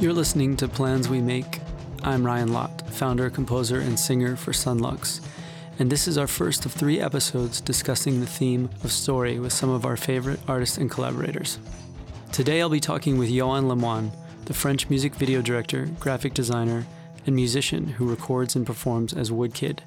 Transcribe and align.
You're 0.00 0.12
listening 0.12 0.56
to 0.58 0.68
Plans 0.68 1.08
We 1.08 1.20
Make. 1.20 1.58
I'm 2.04 2.24
Ryan 2.24 2.52
Lott, 2.52 2.88
founder, 2.88 3.30
composer, 3.30 3.80
and 3.80 3.98
singer 3.98 4.36
for 4.36 4.52
Son 4.52 4.78
Lux, 4.78 5.20
and 5.80 5.90
this 5.90 6.06
is 6.06 6.16
our 6.16 6.28
first 6.28 6.64
of 6.64 6.70
three 6.72 7.00
episodes 7.00 7.60
discussing 7.60 8.20
the 8.20 8.26
theme 8.26 8.70
of 8.84 8.92
story 8.92 9.40
with 9.40 9.52
some 9.52 9.70
of 9.70 9.84
our 9.84 9.96
favorite 9.96 10.38
artists 10.46 10.78
and 10.78 10.88
collaborators. 10.88 11.58
Today 12.30 12.60
I'll 12.60 12.68
be 12.68 12.78
talking 12.78 13.18
with 13.18 13.28
Yoann 13.28 13.64
Lemoine, 13.64 14.12
the 14.44 14.54
French 14.54 14.88
music 14.88 15.16
video 15.16 15.42
director, 15.42 15.86
graphic 15.98 16.32
designer, 16.32 16.86
and 17.26 17.34
musician 17.34 17.88
who 17.88 18.08
records 18.08 18.54
and 18.54 18.64
performs 18.64 19.12
as 19.12 19.32
Woodkid. 19.32 19.80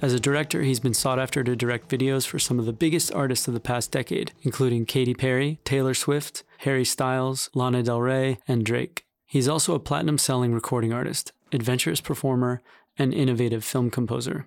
As 0.00 0.14
a 0.14 0.20
director, 0.20 0.62
he's 0.62 0.80
been 0.80 0.94
sought 0.94 1.18
after 1.18 1.44
to 1.44 1.54
direct 1.54 1.90
videos 1.90 2.26
for 2.26 2.38
some 2.38 2.58
of 2.58 2.64
the 2.64 2.72
biggest 2.72 3.12
artists 3.12 3.46
of 3.46 3.52
the 3.52 3.60
past 3.60 3.92
decade, 3.92 4.32
including 4.40 4.86
Katy 4.86 5.12
Perry, 5.12 5.60
Taylor 5.66 5.92
Swift, 5.92 6.44
Harry 6.60 6.86
Styles, 6.86 7.50
Lana 7.52 7.82
Del 7.82 8.00
Rey, 8.00 8.38
and 8.48 8.64
Drake. 8.64 9.04
He's 9.30 9.46
also 9.46 9.74
a 9.74 9.78
platinum 9.78 10.16
selling 10.16 10.54
recording 10.54 10.90
artist, 10.90 11.32
adventurous 11.52 12.00
performer, 12.00 12.62
and 12.98 13.12
innovative 13.12 13.62
film 13.62 13.90
composer. 13.90 14.46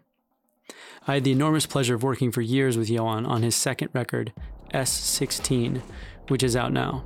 I 1.08 1.14
had 1.14 1.24
the 1.24 1.32
enormous 1.32 1.68
pleasure 1.68 1.94
of 1.94 2.02
working 2.02 2.32
for 2.32 2.42
years 2.42 2.80
with 2.80 2.90
Yoann 2.90 3.28
on 3.28 3.44
his 3.44 3.56
second 3.56 3.90
record, 3.94 4.34
S16, 4.74 5.84
which 6.30 6.42
is 6.42 6.56
out 6.56 6.74
now. 6.74 7.06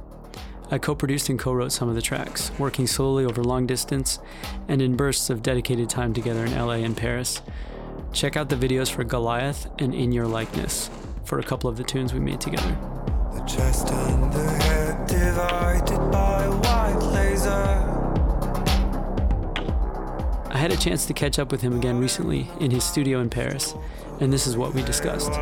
I 0.71 0.77
co 0.77 0.95
produced 0.95 1.27
and 1.27 1.37
co 1.37 1.51
wrote 1.51 1.73
some 1.73 1.89
of 1.89 1.95
the 1.95 2.01
tracks, 2.01 2.49
working 2.57 2.87
slowly 2.87 3.25
over 3.25 3.43
long 3.43 3.67
distance 3.67 4.19
and 4.69 4.81
in 4.81 4.95
bursts 4.95 5.29
of 5.29 5.43
dedicated 5.43 5.89
time 5.89 6.13
together 6.13 6.45
in 6.45 6.57
LA 6.57 6.75
and 6.75 6.95
Paris. 6.95 7.41
Check 8.13 8.37
out 8.37 8.47
the 8.47 8.55
videos 8.55 8.89
for 8.89 9.03
Goliath 9.03 9.69
and 9.79 9.93
In 9.93 10.13
Your 10.13 10.27
Likeness 10.27 10.89
for 11.25 11.39
a 11.39 11.43
couple 11.43 11.69
of 11.69 11.75
the 11.75 11.83
tunes 11.83 12.13
we 12.13 12.21
made 12.21 12.39
together. 12.39 12.77
The 13.35 13.41
chest 13.41 13.89
and 13.91 14.31
the 14.31 14.49
head 14.49 15.07
divided 15.07 16.11
by 16.11 16.43
a 16.43 16.51
white 16.51 16.99
laser. 17.13 17.51
I 20.49 20.57
had 20.57 20.71
a 20.71 20.77
chance 20.77 21.05
to 21.07 21.13
catch 21.13 21.37
up 21.37 21.51
with 21.51 21.61
him 21.61 21.75
again 21.75 21.99
recently 21.99 22.49
in 22.61 22.71
his 22.71 22.85
studio 22.85 23.19
in 23.19 23.29
Paris, 23.29 23.75
and 24.21 24.31
this 24.31 24.47
is 24.47 24.55
what 24.55 24.73
we 24.73 24.83
discussed. 24.83 25.33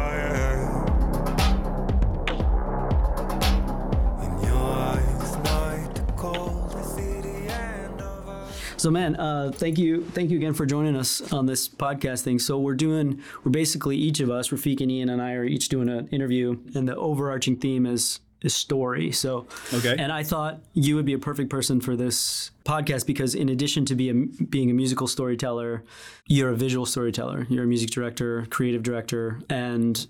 So, 8.84 8.92
man, 8.92 9.16
uh, 9.16 9.50
thank 9.56 9.78
you, 9.78 10.03
thank 10.03 10.30
you 10.30 10.36
again 10.36 10.53
for 10.53 10.66
joining 10.66 10.98
us 10.98 11.31
on 11.31 11.45
this 11.45 11.70
podcast 11.70 12.23
thing. 12.23 12.38
So, 12.38 12.59
we're 12.59 12.76
doing, 12.76 13.22
we're 13.45 13.52
basically 13.52 13.95
each 13.95 14.20
of 14.20 14.30
us, 14.30 14.50
Rafiq 14.50 14.81
and 14.81 14.92
Ian 14.92 15.08
and 15.08 15.22
I, 15.22 15.36
are 15.36 15.45
each 15.45 15.70
doing 15.70 15.88
an 15.88 16.09
interview, 16.09 16.59
and 16.75 16.86
the 16.86 16.94
overarching 16.98 17.56
theme 17.56 17.86
is 17.86 18.20
is 18.42 18.53
story. 18.53 19.09
So, 19.14 19.48
Okay. 19.73 19.95
and 19.98 20.12
I 20.12 20.23
thought 20.23 20.59
you 20.73 20.98
would 20.98 21.06
be 21.06 21.14
a 21.14 21.17
perfect 21.17 21.50
person 21.50 21.80
for 21.80 21.95
this 21.95 22.52
podcast 22.66 23.08
because, 23.08 23.36
in 23.36 23.48
addition 23.48 23.86
to 23.86 23.95
be 23.95 24.09
a, 24.09 24.14
being 24.16 24.70
a 24.70 24.73
musical 24.73 25.08
storyteller, 25.08 25.86
you're 26.28 26.50
a 26.50 26.56
visual 26.58 26.86
storyteller. 26.86 27.47
You're 27.50 27.64
a 27.64 27.68
music 27.68 27.90
director, 27.90 28.45
creative 28.50 28.84
director, 28.84 29.40
and 29.50 30.06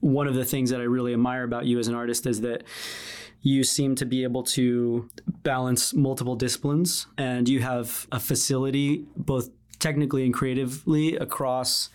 one 0.00 0.26
of 0.26 0.34
the 0.34 0.44
things 0.44 0.70
that 0.70 0.80
I 0.80 0.84
really 0.84 1.12
admire 1.12 1.44
about 1.44 1.64
you 1.66 1.78
as 1.78 1.86
an 1.86 1.94
artist 1.94 2.26
is 2.26 2.40
that 2.40 2.64
you 3.44 3.62
seem 3.62 3.94
to 3.94 4.06
be 4.06 4.24
able 4.24 4.42
to 4.42 5.08
balance 5.42 5.92
multiple 5.92 6.34
disciplines 6.34 7.06
and 7.18 7.46
you 7.46 7.60
have 7.60 8.08
a 8.10 8.18
facility 8.18 9.04
both 9.16 9.50
technically 9.78 10.24
and 10.24 10.32
creatively 10.32 11.14
across 11.16 11.90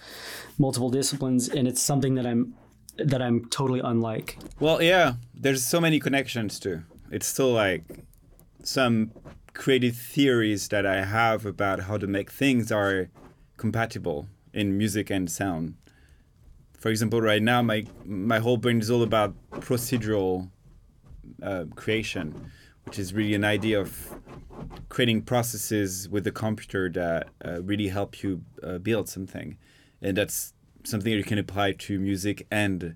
multiple 0.59 0.91
disciplines 0.91 1.50
and 1.50 1.67
it's 1.67 1.81
something 1.81 2.14
that 2.14 2.25
I'm 2.25 2.53
that 2.97 3.22
I'm 3.22 3.45
totally 3.45 3.80
unlike. 3.80 4.38
Well, 4.59 4.81
yeah, 4.81 5.14
there's 5.33 5.66
so 5.66 5.81
many 5.81 6.00
connections 6.00 6.59
too. 6.59 6.83
It's 7.11 7.25
still 7.25 7.52
like 7.53 7.84
some 8.61 9.11
creative 9.53 9.95
theories 9.95 10.67
that 10.67 10.86
I 10.86 11.03
have 11.03 11.45
about 11.45 11.81
how 11.81 11.97
to 11.97 12.06
make 12.06 12.30
things 12.30 12.72
are 12.72 13.09
compatible 13.58 14.28
in 14.53 14.78
music 14.78 15.09
and 15.09 15.31
sound. 15.31 15.75
For 16.78 16.90
example, 16.90 17.22
right 17.22 17.41
now 17.41 17.63
my 17.63 17.85
my 18.06 18.38
whole 18.38 18.57
brain 18.57 18.79
is 18.81 18.91
all 18.91 19.02
about 19.02 19.34
procedural 19.52 20.52
uh, 21.41 21.66
creation, 21.75 22.51
which 22.85 23.00
is 23.00 23.13
really 23.13 23.35
an 23.35 23.44
idea 23.44 23.79
of 23.79 24.16
creating 24.90 25.22
processes 25.22 26.09
with 26.09 26.23
the 26.23 26.31
computer 26.31 26.90
that 26.90 27.29
uh, 27.45 27.62
really 27.62 27.88
help 27.88 28.23
you 28.23 28.41
uh, 28.63 28.78
build 28.78 29.07
something, 29.09 29.57
and 30.01 30.17
that's 30.17 30.53
something 30.84 31.12
that 31.12 31.17
you 31.17 31.23
can 31.23 31.38
apply 31.38 31.73
to 31.73 32.00
music 32.00 32.47
and 32.51 32.95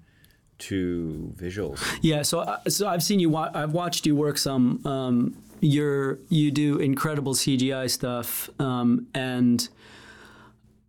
to 0.59 1.33
visuals. 1.37 1.79
Yeah, 2.01 2.21
so 2.21 2.39
uh, 2.39 2.59
so 2.67 2.87
I've 2.87 3.03
seen 3.03 3.19
you. 3.19 3.29
Wa- 3.29 3.51
I've 3.53 3.73
watched 3.73 4.05
you 4.05 4.15
work 4.15 4.37
some. 4.37 4.85
Um, 4.85 5.37
you're 5.59 6.19
you 6.29 6.51
do 6.51 6.79
incredible 6.79 7.33
CGI 7.33 7.89
stuff, 7.89 8.49
um, 8.59 9.07
and 9.13 9.67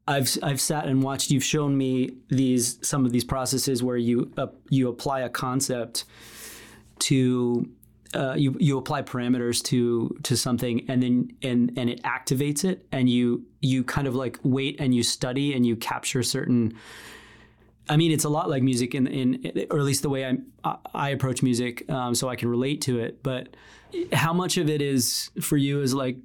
I've 0.06 0.36
I've 0.42 0.60
sat 0.60 0.86
and 0.86 1.02
watched. 1.02 1.30
You've 1.30 1.44
shown 1.44 1.76
me 1.76 2.10
these 2.28 2.78
some 2.82 3.06
of 3.06 3.12
these 3.12 3.24
processes 3.24 3.82
where 3.82 3.96
you 3.96 4.32
uh, 4.36 4.48
you 4.68 4.88
apply 4.88 5.20
a 5.20 5.28
concept 5.28 6.04
to. 7.00 7.68
Uh, 8.12 8.32
you 8.34 8.56
you 8.60 8.78
apply 8.78 9.02
parameters 9.02 9.60
to 9.60 10.16
to 10.22 10.36
something 10.36 10.88
and 10.88 11.02
then 11.02 11.28
and 11.42 11.72
and 11.76 11.90
it 11.90 12.00
activates 12.04 12.64
it 12.64 12.86
and 12.92 13.10
you 13.10 13.44
you 13.60 13.82
kind 13.82 14.06
of 14.06 14.14
like 14.14 14.38
wait 14.44 14.76
and 14.78 14.94
you 14.94 15.02
study 15.02 15.52
and 15.52 15.66
you 15.66 15.74
capture 15.74 16.22
certain 16.22 16.72
I 17.88 17.96
mean, 17.96 18.12
it's 18.12 18.24
a 18.24 18.28
lot 18.28 18.48
like 18.48 18.62
music 18.62 18.94
in, 18.94 19.06
in 19.06 19.66
or 19.70 19.78
at 19.78 19.84
least 19.84 20.02
the 20.02 20.08
way 20.08 20.24
I 20.24 20.76
I 20.94 21.10
approach 21.10 21.42
music, 21.42 21.88
um, 21.90 22.14
so 22.14 22.28
I 22.28 22.36
can 22.36 22.48
relate 22.48 22.80
to 22.82 22.98
it. 22.98 23.22
But 23.22 23.56
how 24.12 24.32
much 24.32 24.56
of 24.56 24.70
it 24.70 24.80
is 24.80 25.30
for 25.40 25.56
you 25.56 25.82
is 25.82 25.92
like, 25.92 26.16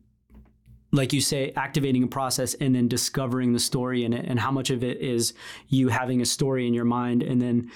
like 0.91 1.11
you 1.11 1.21
say, 1.21 1.51
activating 1.55 2.03
a 2.03 2.07
process 2.07 2.53
and 2.55 2.73
then 2.73 2.87
discovering 2.87 3.53
the 3.53 3.59
story 3.59 4.05
in 4.05 4.13
it, 4.13 4.25
and 4.25 4.39
how 4.39 4.51
much 4.51 4.69
of 4.69 4.83
it 4.83 5.01
is 5.01 5.33
you 5.67 5.89
having 5.89 6.21
a 6.21 6.25
story 6.25 6.65
in 6.65 6.73
your 6.73 6.85
mind 6.85 7.23
and 7.23 7.41
then 7.41 7.69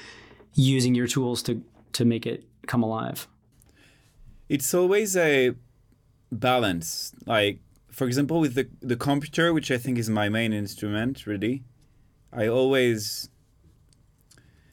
using 0.53 0.95
your 0.95 1.07
tools 1.07 1.43
to 1.43 1.61
to 1.93 2.05
make 2.05 2.25
it 2.25 2.45
come 2.67 2.83
alive. 2.83 3.27
It's 4.49 4.73
always 4.73 5.15
a 5.15 5.53
balance. 6.31 7.13
Like, 7.25 7.59
for 7.91 8.07
example, 8.07 8.39
with 8.39 8.55
the 8.55 8.67
the 8.81 8.95
computer, 8.95 9.53
which 9.53 9.71
I 9.71 9.77
think 9.77 9.97
is 9.97 10.09
my 10.09 10.29
main 10.29 10.53
instrument, 10.53 11.25
really, 11.25 11.63
I 12.31 12.47
always 12.47 13.29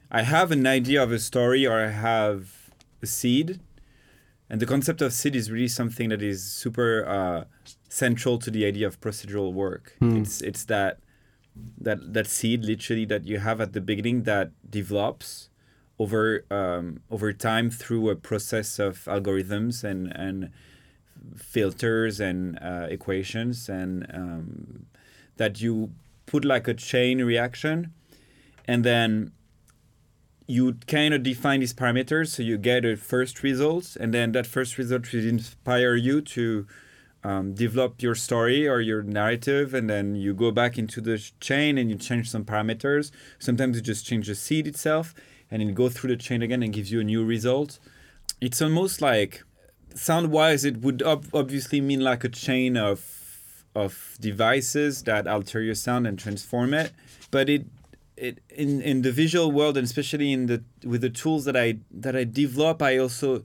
I 0.09 0.23
have 0.23 0.51
an 0.51 0.67
idea 0.67 1.01
of 1.01 1.11
a 1.11 1.19
story 1.19 1.65
or 1.65 1.79
I 1.85 1.89
have 1.89 2.71
a 3.01 3.05
seed, 3.05 3.59
and 4.49 4.59
the 4.59 4.65
concept 4.65 5.01
of 5.01 5.13
seed 5.13 5.35
is 5.35 5.49
really 5.51 5.69
something 5.69 6.09
that 6.09 6.21
is 6.21 6.43
super 6.43 7.05
uh, 7.07 7.45
central 7.89 8.37
to 8.39 8.51
the 8.51 8.65
idea 8.65 8.87
of 8.87 8.99
procedural 8.99 9.53
work. 9.53 9.95
It's 10.21 10.41
it's 10.41 10.65
that 10.65 10.99
that 11.79 12.13
that 12.13 12.27
seed 12.27 12.65
literally 12.65 13.05
that 13.05 13.25
you 13.25 13.39
have 13.39 13.61
at 13.61 13.73
the 13.73 13.81
beginning 13.81 14.23
that 14.23 14.51
develops 14.69 15.49
over 16.01 16.43
um, 16.49 16.99
over 17.11 17.31
time 17.31 17.69
through 17.69 18.09
a 18.09 18.15
process 18.15 18.79
of 18.79 19.05
algorithms 19.05 19.83
and 19.83 20.11
and 20.15 20.49
filters 21.37 22.19
and 22.19 22.57
uh, 22.59 22.87
equations 22.89 23.69
and 23.69 24.07
um, 24.13 24.85
that 25.37 25.61
you 25.61 25.91
put 26.25 26.43
like 26.43 26.67
a 26.67 26.73
chain 26.73 27.23
reaction 27.23 27.93
and 28.67 28.83
then 28.83 29.31
you 30.47 30.73
kind 30.87 31.13
of 31.13 31.23
define 31.23 31.59
these 31.59 31.73
parameters. 31.73 32.29
So 32.29 32.43
you 32.43 32.57
get 32.57 32.83
a 32.83 32.95
first 32.97 33.43
result 33.43 33.95
and 33.99 34.13
then 34.13 34.31
that 34.31 34.47
first 34.47 34.77
result 34.77 35.13
will 35.13 35.27
inspire 35.27 35.95
you 35.95 36.21
to 36.21 36.67
um, 37.23 37.53
develop 37.53 38.01
your 38.01 38.15
story 38.15 38.67
or 38.67 38.81
your 38.81 39.03
narrative. 39.03 39.73
And 39.75 39.89
then 39.89 40.15
you 40.15 40.33
go 40.33 40.49
back 40.51 40.77
into 40.77 40.99
the 40.99 41.17
chain 41.39 41.77
and 41.77 41.89
you 41.89 41.95
change 41.95 42.29
some 42.31 42.43
parameters. 42.43 43.11
Sometimes 43.37 43.77
you 43.77 43.83
just 43.83 44.05
change 44.05 44.27
the 44.27 44.35
seed 44.35 44.67
itself 44.67 45.13
and 45.51 45.61
it 45.61 45.75
goes 45.75 45.93
through 45.93 46.09
the 46.09 46.17
chain 46.17 46.41
again 46.41 46.63
and 46.63 46.73
gives 46.73 46.91
you 46.91 47.01
a 47.01 47.03
new 47.03 47.23
result. 47.23 47.77
It's 48.39 48.61
almost 48.61 49.01
like 49.01 49.43
sound 49.93 50.31
wise 50.31 50.63
it 50.63 50.77
would 50.77 51.03
ob- 51.03 51.27
obviously 51.33 51.81
mean 51.81 51.99
like 51.99 52.23
a 52.23 52.29
chain 52.29 52.77
of 52.77 53.17
of 53.75 54.17
devices 54.19 55.03
that 55.03 55.27
alter 55.27 55.61
your 55.61 55.75
sound 55.75 56.07
and 56.07 56.17
transform 56.17 56.73
it. 56.73 56.91
But 57.29 57.49
it 57.49 57.65
it 58.17 58.39
in 58.49 58.81
in 58.81 59.01
the 59.01 59.11
visual 59.11 59.51
world 59.51 59.77
and 59.77 59.85
especially 59.85 60.31
in 60.31 60.45
the 60.45 60.63
with 60.83 61.01
the 61.01 61.09
tools 61.09 61.45
that 61.45 61.57
I 61.57 61.79
that 61.91 62.15
I 62.15 62.23
develop 62.23 62.81
I 62.81 62.97
also 62.97 63.43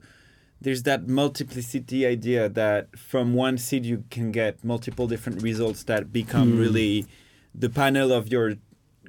there's 0.59 0.83
that 0.83 1.07
multiplicity 1.07 2.05
idea 2.05 2.49
that 2.49 2.97
from 2.97 3.33
one 3.33 3.57
seed 3.57 3.85
you 3.85 4.03
can 4.09 4.31
get 4.31 4.63
multiple 4.63 5.07
different 5.07 5.41
results 5.41 5.83
that 5.83 6.11
become 6.11 6.53
hmm. 6.53 6.59
really 6.59 7.05
the 7.53 7.69
panel 7.69 8.11
of 8.11 8.31
your 8.31 8.55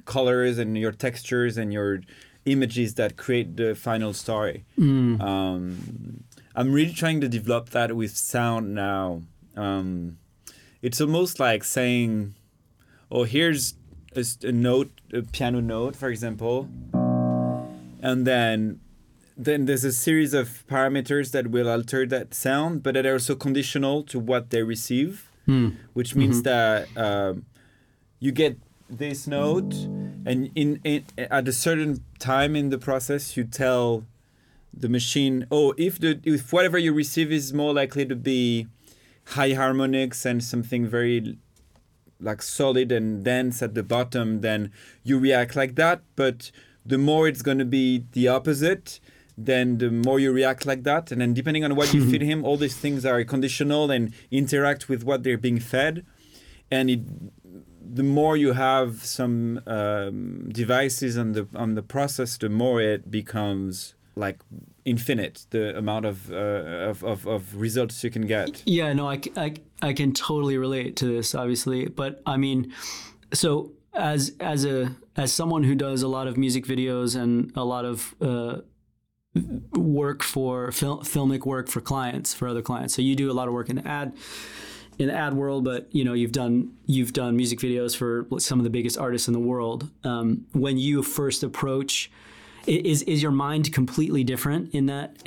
colors 0.05 0.57
and 0.57 0.77
your 0.77 0.91
textures 0.91 1.57
and 1.57 1.71
your 1.73 2.01
images 2.45 2.95
that 2.95 3.17
create 3.17 3.57
the 3.57 3.75
final 3.75 4.13
story. 4.13 4.65
Um, 4.77 6.23
I'm 6.55 6.73
really 6.73 6.93
trying 6.93 7.21
to 7.21 7.27
develop 7.29 7.69
that 7.71 7.95
with 7.95 8.15
sound 8.17 8.73
now. 8.75 9.21
Um, 9.55 10.17
it's 10.81 10.99
almost 11.01 11.39
like 11.39 11.63
saying, 11.63 12.35
"Oh, 13.11 13.23
here's 13.23 13.75
a 14.43 14.51
note, 14.51 14.91
a 15.13 15.21
piano 15.21 15.61
note, 15.61 15.95
for 15.95 16.09
example, 16.09 16.67
and 18.01 18.25
then 18.25 18.79
then 19.37 19.65
there's 19.65 19.85
a 19.85 19.91
series 19.93 20.33
of 20.33 20.65
parameters 20.67 21.31
that 21.31 21.47
will 21.47 21.69
alter 21.69 22.05
that 22.05 22.33
sound, 22.33 22.83
but 22.83 22.93
that 22.95 23.05
are 23.05 23.13
also 23.13 23.35
conditional 23.35 24.03
to 24.03 24.19
what 24.19 24.49
they 24.49 24.63
receive, 24.63 25.31
Hmm. 25.45 25.69
which 25.93 26.13
means 26.13 26.43
that 26.43 26.87
um, 26.97 27.45
you 28.19 28.33
get 28.33 28.57
this 28.89 29.27
note, 29.27 29.73
and 30.25 30.49
in, 30.55 30.79
in 30.83 31.05
at 31.17 31.47
a 31.47 31.53
certain 31.53 32.03
time 32.19 32.55
in 32.55 32.69
the 32.69 32.77
process, 32.77 33.37
you 33.37 33.43
tell 33.43 34.05
the 34.73 34.89
machine, 34.89 35.45
oh, 35.51 35.73
if 35.77 35.99
the 35.99 36.19
if 36.23 36.53
whatever 36.53 36.77
you 36.77 36.93
receive 36.93 37.31
is 37.31 37.53
more 37.53 37.73
likely 37.73 38.05
to 38.05 38.15
be 38.15 38.67
high 39.25 39.53
harmonics 39.53 40.25
and 40.25 40.43
something 40.43 40.87
very 40.87 41.37
like 42.21 42.41
solid 42.41 42.91
and 42.91 43.23
dense 43.23 43.61
at 43.61 43.73
the 43.73 43.83
bottom, 43.83 44.41
then 44.41 44.71
you 45.03 45.17
react 45.17 45.55
like 45.55 45.75
that. 45.75 46.01
But 46.15 46.51
the 46.85 46.97
more 46.97 47.27
it's 47.27 47.41
going 47.41 47.59
to 47.59 47.65
be 47.65 48.05
the 48.11 48.27
opposite, 48.27 48.99
then 49.37 49.77
the 49.77 49.89
more 49.89 50.19
you 50.19 50.31
react 50.31 50.65
like 50.65 50.83
that. 50.83 51.11
And 51.11 51.21
then 51.21 51.33
depending 51.33 51.63
on 51.63 51.75
what 51.75 51.93
you 51.93 52.03
feed 52.11 52.21
him, 52.21 52.43
all 52.43 52.57
these 52.57 52.75
things 52.75 53.05
are 53.05 53.23
conditional 53.23 53.89
and 53.89 54.13
interact 54.31 54.89
with 54.89 55.03
what 55.03 55.23
they're 55.23 55.37
being 55.37 55.59
fed. 55.59 56.05
And 56.71 56.89
it, 56.89 56.99
the 57.93 58.03
more 58.03 58.37
you 58.37 58.53
have 58.53 59.03
some 59.03 59.61
um, 59.65 60.49
devices 60.49 61.17
on 61.17 61.33
the 61.33 61.47
on 61.55 61.75
the 61.75 61.81
process, 61.81 62.37
the 62.37 62.49
more 62.49 62.81
it 62.81 63.09
becomes 63.09 63.95
like 64.15 64.39
infinite 64.85 65.45
the 65.49 65.77
amount 65.77 66.05
of, 66.05 66.31
uh, 66.31 66.35
of, 66.89 67.03
of 67.03 67.27
of 67.27 67.55
results 67.55 68.03
you 68.03 68.09
can 68.09 68.27
get. 68.27 68.63
Yeah, 68.65 68.93
no, 68.93 69.09
I, 69.09 69.21
I 69.35 69.53
I 69.81 69.93
can 69.93 70.13
totally 70.13 70.57
relate 70.57 70.95
to 70.97 71.05
this, 71.05 71.33
obviously. 71.33 71.87
But 71.87 72.21
I 72.25 72.37
mean, 72.37 72.73
so 73.33 73.71
as 73.93 74.33
as 74.39 74.65
a 74.65 74.95
as 75.15 75.33
someone 75.33 75.63
who 75.63 75.75
does 75.75 76.01
a 76.01 76.07
lot 76.07 76.27
of 76.27 76.37
music 76.37 76.65
videos 76.65 77.19
and 77.19 77.51
a 77.55 77.63
lot 77.63 77.85
of 77.85 78.15
uh, 78.21 78.61
work 79.73 80.23
for 80.23 80.71
fil- 80.71 81.01
filmic 81.01 81.45
work 81.45 81.67
for 81.69 81.81
clients 81.81 82.33
for 82.33 82.47
other 82.47 82.61
clients, 82.61 82.93
so 82.95 83.01
you 83.01 83.15
do 83.15 83.31
a 83.31 83.33
lot 83.33 83.47
of 83.47 83.53
work 83.53 83.69
in 83.69 83.77
the 83.77 83.87
ad 83.87 84.13
in 84.99 85.07
the 85.07 85.15
ad 85.15 85.33
world, 85.33 85.63
but 85.63 85.87
you 85.91 86.03
know 86.03 86.13
you've 86.13 86.33
done 86.33 86.73
you've 86.85 87.13
done 87.13 87.35
music 87.35 87.59
videos 87.59 87.95
for 87.95 88.27
some 88.37 88.59
of 88.59 88.65
the 88.65 88.69
biggest 88.69 88.97
artists 88.97 89.27
in 89.27 89.33
the 89.33 89.39
world. 89.39 89.89
Um, 90.03 90.45
when 90.51 90.77
you 90.77 91.01
first 91.01 91.41
approach, 91.41 92.11
is 92.67 93.01
is 93.03 93.23
your 93.23 93.31
mind 93.31 93.73
completely 93.73 94.23
different 94.23 94.73
in 94.73 94.85
that 94.87 95.17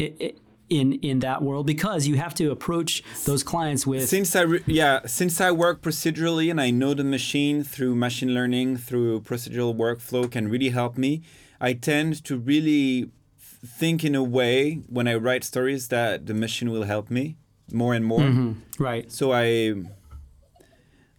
in 0.68 0.92
in 0.94 1.20
that 1.20 1.42
world 1.42 1.66
because 1.66 2.06
you 2.06 2.16
have 2.16 2.34
to 2.34 2.50
approach 2.50 3.02
those 3.24 3.42
clients 3.42 3.86
with 3.86 4.08
Since 4.08 4.36
I 4.36 4.42
re- 4.42 4.62
yeah, 4.66 5.00
since 5.06 5.40
I 5.40 5.50
work 5.50 5.80
procedurally 5.82 6.50
and 6.50 6.60
I 6.60 6.70
know 6.70 6.92
the 6.94 7.04
machine 7.04 7.64
through 7.64 7.94
machine 7.94 8.34
learning 8.34 8.76
through 8.76 9.22
procedural 9.22 9.74
workflow 9.74 10.30
can 10.30 10.48
really 10.48 10.70
help 10.70 10.98
me. 10.98 11.22
I 11.60 11.72
tend 11.72 12.24
to 12.24 12.36
really 12.36 13.10
think 13.64 14.04
in 14.04 14.14
a 14.14 14.22
way 14.22 14.82
when 14.88 15.06
I 15.06 15.14
write 15.14 15.44
stories 15.44 15.88
that 15.88 16.26
the 16.26 16.34
machine 16.34 16.70
will 16.70 16.82
help 16.82 17.10
me 17.10 17.36
more 17.72 17.94
and 17.94 18.04
more. 18.04 18.20
right. 18.78 19.10
So 19.10 19.32
I 19.32 19.74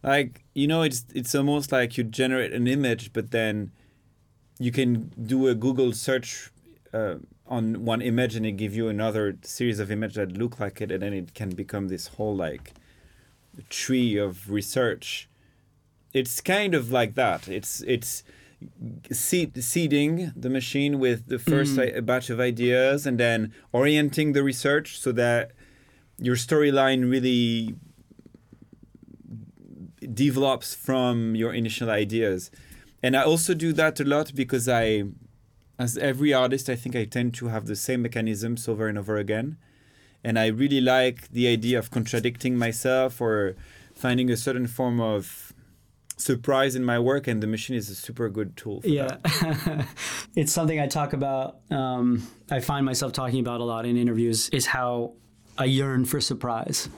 like 0.03 0.43
you 0.53 0.67
know 0.67 0.81
it's 0.83 1.05
it's 1.13 1.33
almost 1.35 1.71
like 1.71 1.97
you 1.97 2.03
generate 2.03 2.53
an 2.53 2.67
image, 2.67 3.13
but 3.13 3.31
then 3.31 3.71
you 4.59 4.71
can 4.71 5.11
do 5.21 5.47
a 5.47 5.55
Google 5.55 5.93
search 5.93 6.51
uh, 6.93 7.15
on 7.47 7.85
one 7.85 8.01
image 8.01 8.35
and 8.35 8.45
it 8.45 8.53
give 8.53 8.75
you 8.75 8.87
another 8.87 9.37
series 9.41 9.79
of 9.79 9.91
images 9.91 10.15
that 10.15 10.37
look 10.37 10.59
like 10.59 10.81
it, 10.81 10.91
and 10.91 11.01
then 11.03 11.13
it 11.13 11.33
can 11.33 11.49
become 11.49 11.87
this 11.87 12.07
whole 12.07 12.35
like 12.35 12.73
tree 13.69 14.17
of 14.17 14.49
research. 14.49 15.29
It's 16.13 16.41
kind 16.41 16.75
of 16.75 16.91
like 16.91 17.15
that. 17.15 17.47
It's 17.47 17.81
it's 17.81 18.23
seed, 19.11 19.61
seeding 19.63 20.31
the 20.35 20.49
machine 20.49 20.99
with 20.99 21.27
the 21.27 21.39
first 21.39 21.77
i- 21.79 21.99
batch 21.99 22.29
of 22.29 22.39
ideas 22.39 23.05
and 23.05 23.19
then 23.19 23.53
orienting 23.73 24.33
the 24.33 24.43
research 24.43 24.99
so 24.99 25.11
that 25.13 25.51
your 26.23 26.37
storyline 26.37 27.11
really 27.11 27.75
develops 30.13 30.73
from 30.73 31.35
your 31.35 31.53
initial 31.53 31.89
ideas. 31.89 32.49
And 33.01 33.17
I 33.17 33.23
also 33.23 33.53
do 33.53 33.73
that 33.73 33.99
a 33.99 34.05
lot 34.05 34.33
because 34.33 34.69
I, 34.69 35.03
as 35.77 35.97
every 35.97 36.33
artist, 36.33 36.69
I 36.69 36.77
think 36.77 36.95
I 36.95 37.03
tend 37.03 37.33
to 37.35 37.47
have 37.47 37.65
the 37.65 37.75
same 37.75 38.01
mechanisms 38.03 38.69
over 38.69 38.87
and 38.87 38.97
over 38.97 39.17
again. 39.17 39.57
And 40.23 40.39
I 40.39 40.47
really 40.47 40.79
like 40.79 41.29
the 41.31 41.49
idea 41.49 41.77
of 41.77 41.91
contradicting 41.91 42.57
myself 42.57 43.19
or 43.19 43.57
finding 43.93 44.29
a 44.29 44.37
certain 44.37 44.67
form 44.67 45.01
of 45.01 45.51
surprise 46.15 46.73
in 46.73 46.85
my 46.85 46.97
work, 46.99 47.27
and 47.27 47.43
the 47.43 47.47
machine 47.47 47.75
is 47.75 47.89
a 47.89 47.95
super 47.95 48.29
good 48.29 48.55
tool 48.55 48.79
for 48.79 48.87
Yeah, 48.87 49.17
that. 49.23 49.87
it's 50.37 50.53
something 50.53 50.79
I 50.79 50.87
talk 50.87 51.11
about. 51.11 51.57
Um, 51.69 52.25
I 52.49 52.61
find 52.61 52.85
myself 52.85 53.11
talking 53.11 53.41
about 53.41 53.59
a 53.59 53.65
lot 53.65 53.85
in 53.85 53.97
interviews. 53.97 54.47
Is 54.49 54.67
how 54.67 55.15
I 55.57 55.65
yearn 55.65 56.05
for 56.05 56.19
surprise. 56.21 56.89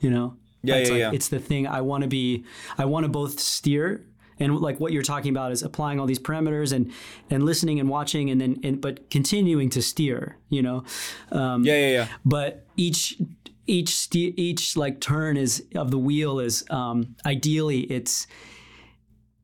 You 0.00 0.10
know. 0.10 0.36
Yeah, 0.62 0.76
It's 0.76 0.88
yeah, 0.90 0.94
like- 0.94 1.00
yeah. 1.00 1.10
It's 1.12 1.28
the 1.28 1.38
thing 1.40 1.66
I 1.66 1.80
want 1.80 2.02
to 2.02 2.08
be. 2.08 2.44
I 2.78 2.84
want 2.84 3.04
to 3.04 3.08
both 3.08 3.40
steer 3.40 4.04
and 4.38 4.58
like 4.58 4.80
what 4.80 4.92
you're 4.92 5.02
talking 5.02 5.30
about 5.30 5.52
is 5.52 5.62
applying 5.62 6.00
all 6.00 6.06
these 6.06 6.18
parameters 6.18 6.72
and 6.72 6.90
and 7.30 7.44
listening 7.44 7.78
and 7.80 7.88
watching 7.88 8.30
and 8.30 8.40
then 8.40 8.58
and 8.64 8.80
but 8.80 9.10
continuing 9.10 9.70
to 9.70 9.82
steer. 9.82 10.36
You 10.50 10.62
know. 10.62 10.84
Um, 11.30 11.64
Yeah, 11.64 11.76
yeah, 11.78 11.92
yeah. 11.92 12.08
but 12.24 12.66
each 12.76 13.20
each 13.66 13.90
ste- 13.90 14.36
each 14.38 14.76
like 14.76 15.00
turn 15.00 15.36
is 15.36 15.64
of 15.74 15.90
the 15.90 15.98
wheel 15.98 16.40
is 16.40 16.64
um, 16.70 17.14
ideally 17.24 17.80
it's 17.82 18.26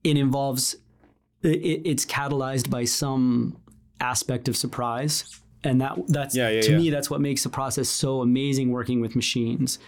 it 0.04 0.16
involves 0.16 0.74
it, 1.42 1.82
it's 1.84 2.04
catalyzed 2.04 2.68
by 2.70 2.84
some 2.84 3.56
aspect 4.00 4.48
of 4.48 4.56
surprise 4.56 5.40
and 5.64 5.80
that 5.80 5.98
that's 6.08 6.34
Yeah, 6.36 6.48
yeah, 6.50 6.60
to 6.62 6.70
yeah. 6.72 6.78
me 6.78 6.90
that's 6.90 7.10
what 7.10 7.20
makes 7.20 7.42
the 7.42 7.48
process 7.50 7.88
so 7.88 8.20
amazing 8.22 8.70
working 8.70 9.00
with 9.00 9.14
machines 9.16 9.78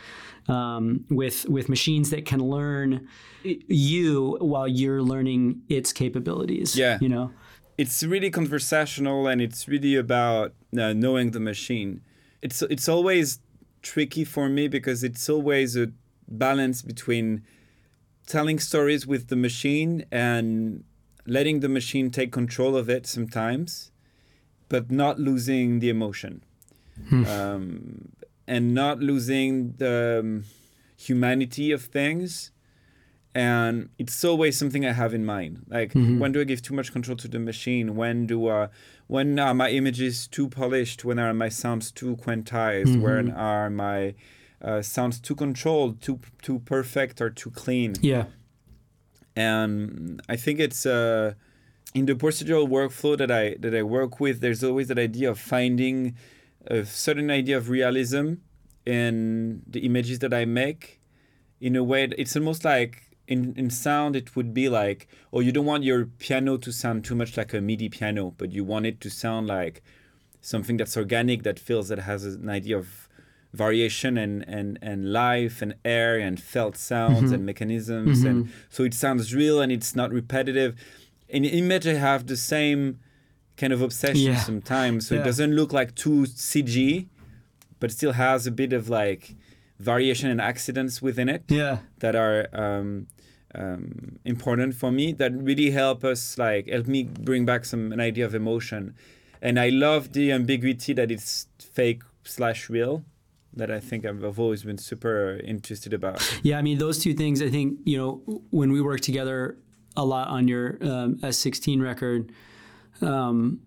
um, 0.49 1.05
with 1.11 1.49
with 1.49 1.69
machines 1.69 2.11
that 2.11 2.25
can 2.25 2.41
learn 2.41 3.07
you 3.69 4.37
while 4.41 4.69
you're 4.69 5.03
learning 5.03 5.63
its 5.69 5.93
capabilities 5.93 6.77
Yeah. 6.77 6.99
you 7.01 7.09
know 7.09 7.31
it's 7.79 8.03
really 8.03 8.31
conversational 8.31 9.27
and 9.27 9.41
it's 9.41 9.67
really 9.67 9.97
about 9.97 10.53
uh, 10.79 10.93
knowing 10.93 11.31
the 11.31 11.41
machine. 11.41 12.03
It's 12.43 12.61
it's 12.63 12.89
always 12.91 13.39
tricky 13.81 14.23
for 14.25 14.51
me 14.51 14.69
because 14.69 15.03
it's 15.03 15.31
always 15.31 15.77
a 15.77 15.91
balance 16.29 16.83
between 16.83 17.43
telling 18.27 18.59
stories 18.59 19.07
with 19.07 19.29
the 19.29 19.37
machine 19.37 20.05
and 20.13 20.85
letting 21.27 21.61
the 21.61 21.69
machine 21.71 22.11
take 22.11 22.33
control 22.33 22.77
of 22.77 22.91
it 22.91 23.07
sometimes, 23.07 23.90
but 24.71 24.91
not 24.91 25.21
losing 25.21 25.81
the 25.81 25.91
emotion, 25.91 26.43
um, 27.13 28.09
and 28.47 28.73
not 28.75 29.01
losing 29.01 29.73
the 29.77 30.21
um, 30.21 30.45
humanity 30.97 31.71
of 31.73 31.83
things 31.83 32.53
and 33.35 33.91
it's 33.97 34.25
always 34.25 34.59
something 34.59 34.85
I 34.85 34.93
have 34.93 35.15
in 35.15 35.25
mind. 35.25 35.65
Like 35.69 35.93
when 36.19 36.33
do 36.33 36.41
I 36.41 36.45
give 36.45 36.63
too 36.63 36.75
much 36.75 36.91
control 36.93 37.17
to 37.19 37.29
the 37.29 37.39
machine? 37.39 37.95
When 37.95 38.27
do 38.27 38.49
uh, 38.49 38.69
when 39.07 39.39
are 39.39 39.55
my 39.55 39.71
images 39.71 40.27
too 40.27 40.49
polished? 40.49 41.05
When 41.05 41.19
are 41.19 41.33
my 41.33 41.49
sounds 41.49 41.93
too 41.93 42.17
quantized? 42.17 43.01
When 43.01 43.31
are 43.31 43.71
my 43.71 44.15
uh, 44.61 44.83
sounds 44.83 45.21
too 45.21 45.37
controlled, 45.37 46.03
too 46.03 46.19
too 46.43 46.59
perfect, 46.61 47.21
or 47.21 47.31
too 47.31 47.51
clean? 47.51 47.95
yeah 48.03 48.25
and 49.37 50.21
I 50.29 50.37
think 50.37 50.59
it's 50.59 50.85
uh, 50.85 51.35
in 51.95 52.07
the 52.07 52.15
procedural 52.15 52.69
workflow 52.69 53.17
that 53.19 53.31
I 53.31 53.57
that 53.59 53.75
I 53.75 53.83
work 53.83 54.21
with. 54.21 54.41
There's 54.41 54.63
always 54.63 54.89
that 54.89 54.99
idea 54.99 55.31
of 55.31 55.39
finding 55.39 56.17
a 56.67 56.85
certain 56.85 57.31
idea 57.31 57.57
of 57.57 57.69
realism 57.69 58.35
in 58.87 59.63
the 59.67 59.81
images 59.81 60.19
that 60.21 60.35
I 60.35 60.45
make. 60.45 61.01
In 61.61 61.77
a 61.77 61.85
way, 61.85 62.05
it's 62.17 62.37
almost 62.37 62.65
like 62.65 63.11
in, 63.31 63.55
in 63.57 63.71
sound, 63.71 64.17
it 64.17 64.35
would 64.35 64.53
be 64.53 64.69
like, 64.69 65.07
oh, 65.33 65.41
you 65.41 65.53
don't 65.53 65.65
want 65.65 65.85
your 65.85 66.07
piano 66.07 66.57
to 66.59 66.73
sound 66.73 67.05
too 67.05 67.15
much 67.15 67.37
like 67.37 67.55
a 67.55 67.61
MIDI 67.61 67.89
piano, 67.89 68.35
but 68.37 68.51
you 68.51 68.65
want 68.65 68.87
it 68.87 69.01
to 69.03 69.11
sound 69.11 69.47
like 69.47 69.83
something 70.41 70.77
that's 70.77 70.97
organic, 70.97 71.45
that 71.45 71.59
feels 71.59 71.89
that 71.89 72.01
has 72.01 72.25
an 72.25 72.49
idea 72.49 72.77
of 72.77 73.09
variation 73.53 74.19
and, 74.19 74.45
and, 74.49 74.79
and 74.83 75.13
life 75.13 75.63
and 75.63 75.75
air 75.85 76.19
and 76.19 76.41
felt 76.41 76.77
sounds 76.77 77.27
mm-hmm. 77.27 77.35
and 77.35 77.47
mechanisms. 77.47 78.25
And 78.25 78.47
mm-hmm. 78.47 78.53
so 78.69 78.83
it 78.83 78.95
sounds 78.95 79.33
real 79.35 79.61
and 79.61 79.71
it's 79.71 79.95
not 79.95 80.11
repetitive. 80.11 80.75
In 81.31 81.45
image, 81.45 81.87
I 81.87 81.95
have 81.95 82.27
the 82.27 82.37
same 82.37 82.99
kind 83.57 83.73
of 83.73 83.81
obsession 83.83 84.33
Yeah. 84.33 84.41
sometimes. 84.41 85.07
So 85.07 85.15
Yeah. 85.15 85.21
it 85.21 85.25
doesn't 85.25 85.55
look 85.55 85.73
like 85.73 85.95
too 85.95 86.27
CG, 86.27 87.09
but 87.81 87.91
still 87.93 88.13
has 88.13 88.47
a 88.47 88.51
bit 88.51 88.73
of 88.73 88.89
like 88.89 89.37
variation 89.79 90.29
and 90.31 90.41
accidents 90.43 91.01
within 91.01 91.27
it 91.31 91.43
yeah 91.49 91.79
that 92.01 92.15
are 92.15 92.49
um, 92.53 93.07
um, 93.55 94.19
important 94.27 94.75
for 94.75 94.91
me 94.93 95.11
that 95.13 95.33
really 95.33 95.71
help 95.71 96.05
us 96.05 96.37
like 96.37 96.69
help 96.69 96.87
me 96.87 97.05
bring 97.05 97.47
back 97.47 97.65
some 97.65 97.91
an 97.91 97.99
idea 97.99 98.27
of 98.27 98.35
emotion 98.35 98.95
and 99.41 99.59
i 99.59 99.71
love 99.71 100.13
the 100.13 100.31
ambiguity 100.33 100.93
that 100.93 101.11
it's 101.11 101.47
fake 101.59 102.03
slash 102.25 102.69
real 102.69 103.03
that 103.57 103.71
i 103.71 103.81
think 103.81 104.05
I've 104.05 104.39
always 104.39 104.63
been 104.65 104.77
super 104.79 105.41
interested 105.43 105.93
about 105.95 106.21
Yeah, 106.43 106.59
I 106.59 106.63
mean 106.63 106.77
those 106.79 106.99
two 106.99 107.15
things. 107.15 107.41
I 107.43 107.49
think 107.49 107.79
you 107.91 107.97
know 107.97 108.11
when 108.51 108.71
we 108.71 108.81
work 108.83 109.01
together 109.01 109.57
a 109.97 110.05
lot 110.05 110.29
on 110.29 110.49
your 110.49 110.79
um, 110.83 111.17
S16 111.23 111.83
record, 111.83 112.33
um, 113.01 113.61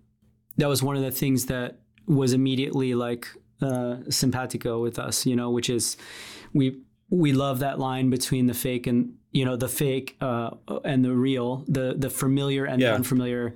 that 0.56 0.68
was 0.68 0.82
one 0.82 0.96
of 0.96 1.02
the 1.02 1.10
things 1.10 1.46
that 1.46 1.78
was 2.06 2.32
immediately 2.32 2.94
like 2.94 3.26
uh, 3.60 3.96
simpatico 4.08 4.80
with 4.82 4.98
us, 4.98 5.26
you 5.26 5.36
know, 5.36 5.50
which 5.50 5.68
is 5.70 5.96
we 6.52 6.80
we 7.10 7.32
love 7.32 7.58
that 7.60 7.78
line 7.78 8.10
between 8.10 8.46
the 8.46 8.54
fake 8.54 8.86
and 8.86 9.14
you 9.32 9.44
know 9.44 9.56
the 9.56 9.68
fake 9.68 10.16
uh, 10.20 10.50
and 10.84 11.04
the 11.04 11.12
real, 11.12 11.64
the 11.68 11.94
the 11.96 12.10
familiar 12.10 12.64
and 12.64 12.80
Yeah. 12.80 12.90
the 12.90 12.94
unfamiliar, 12.96 13.54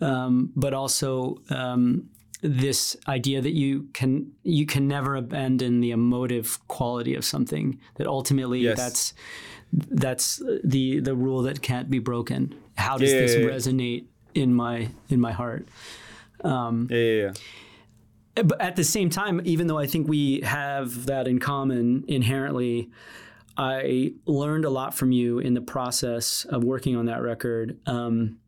um, 0.00 0.52
but 0.54 0.74
also 0.74 1.38
um, 1.50 2.08
this 2.40 2.96
idea 3.08 3.40
that 3.40 3.52
you 3.52 3.88
can 3.92 4.32
you 4.42 4.64
can 4.66 4.86
never 4.86 5.16
abandon 5.16 5.80
the 5.80 5.90
emotive 5.90 6.58
quality 6.68 7.14
of 7.14 7.24
something. 7.24 7.78
That 7.96 8.06
ultimately 8.06 8.60
Yes. 8.60 8.76
that's 8.76 9.14
that's 9.72 10.42
the 10.64 11.00
the 11.00 11.14
rule 11.14 11.42
that 11.42 11.60
can't 11.62 11.90
be 11.90 11.98
broken. 11.98 12.54
How 12.76 12.96
does 12.96 13.12
Yeah, 13.12 13.20
this 13.20 13.34
yeah, 13.34 13.40
yeah. 13.40 13.50
resonate 13.50 14.04
in 14.34 14.54
my 14.54 14.88
in 15.08 15.20
my 15.20 15.32
heart? 15.32 15.66
Yeah, 16.44 16.80
yeah, 16.90 17.32
yeah. 18.36 18.42
but 18.44 18.60
at 18.60 18.76
the 18.76 18.84
same 18.84 19.10
time, 19.10 19.40
even 19.44 19.66
though 19.66 19.78
I 19.78 19.86
think 19.86 20.06
we 20.08 20.40
have 20.42 21.06
that 21.06 21.26
in 21.26 21.40
common 21.40 22.04
inherently, 22.06 22.90
I 23.56 24.12
learned 24.26 24.64
a 24.64 24.70
lot 24.70 24.94
from 24.94 25.10
you 25.10 25.40
in 25.40 25.54
the 25.54 25.60
process 25.60 26.44
of 26.48 26.62
working 26.62 26.94
on 26.96 27.06
that 27.06 27.20
record. 27.22 27.76
Um, 27.86 28.38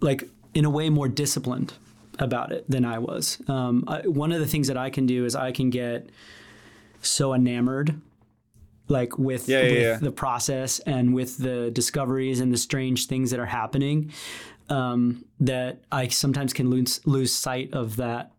like 0.00 0.28
in 0.54 0.64
a 0.64 0.70
way, 0.70 0.88
more 0.90 1.08
disciplined 1.08 1.72
about 2.18 2.52
it 2.52 2.68
than 2.70 2.84
I 2.84 2.98
was. 2.98 3.38
Um, 3.48 3.84
I, 3.86 4.00
one 4.06 4.32
of 4.32 4.40
the 4.40 4.46
things 4.46 4.68
that 4.68 4.76
I 4.76 4.90
can 4.90 5.06
do 5.06 5.24
is 5.24 5.34
I 5.36 5.52
can 5.52 5.70
get 5.70 6.08
so 7.02 7.34
enamored 7.34 8.00
like 8.88 9.18
with, 9.18 9.48
Yeah, 9.48 9.62
yeah, 9.62 9.70
with 9.72 9.82
yeah. 9.82 9.96
the 9.96 10.12
process 10.12 10.78
and 10.80 11.14
with 11.14 11.38
the 11.38 11.70
discoveries 11.72 12.40
and 12.40 12.52
the 12.52 12.56
strange 12.58 13.06
things 13.06 13.30
that 13.32 13.40
are 13.40 13.46
happening 13.46 14.12
um, 14.68 15.24
that 15.40 15.80
I 15.92 16.08
sometimes 16.08 16.52
can 16.52 16.70
lose 16.70 17.00
lose 17.06 17.32
sight 17.32 17.72
of 17.72 17.96
that 17.96 18.32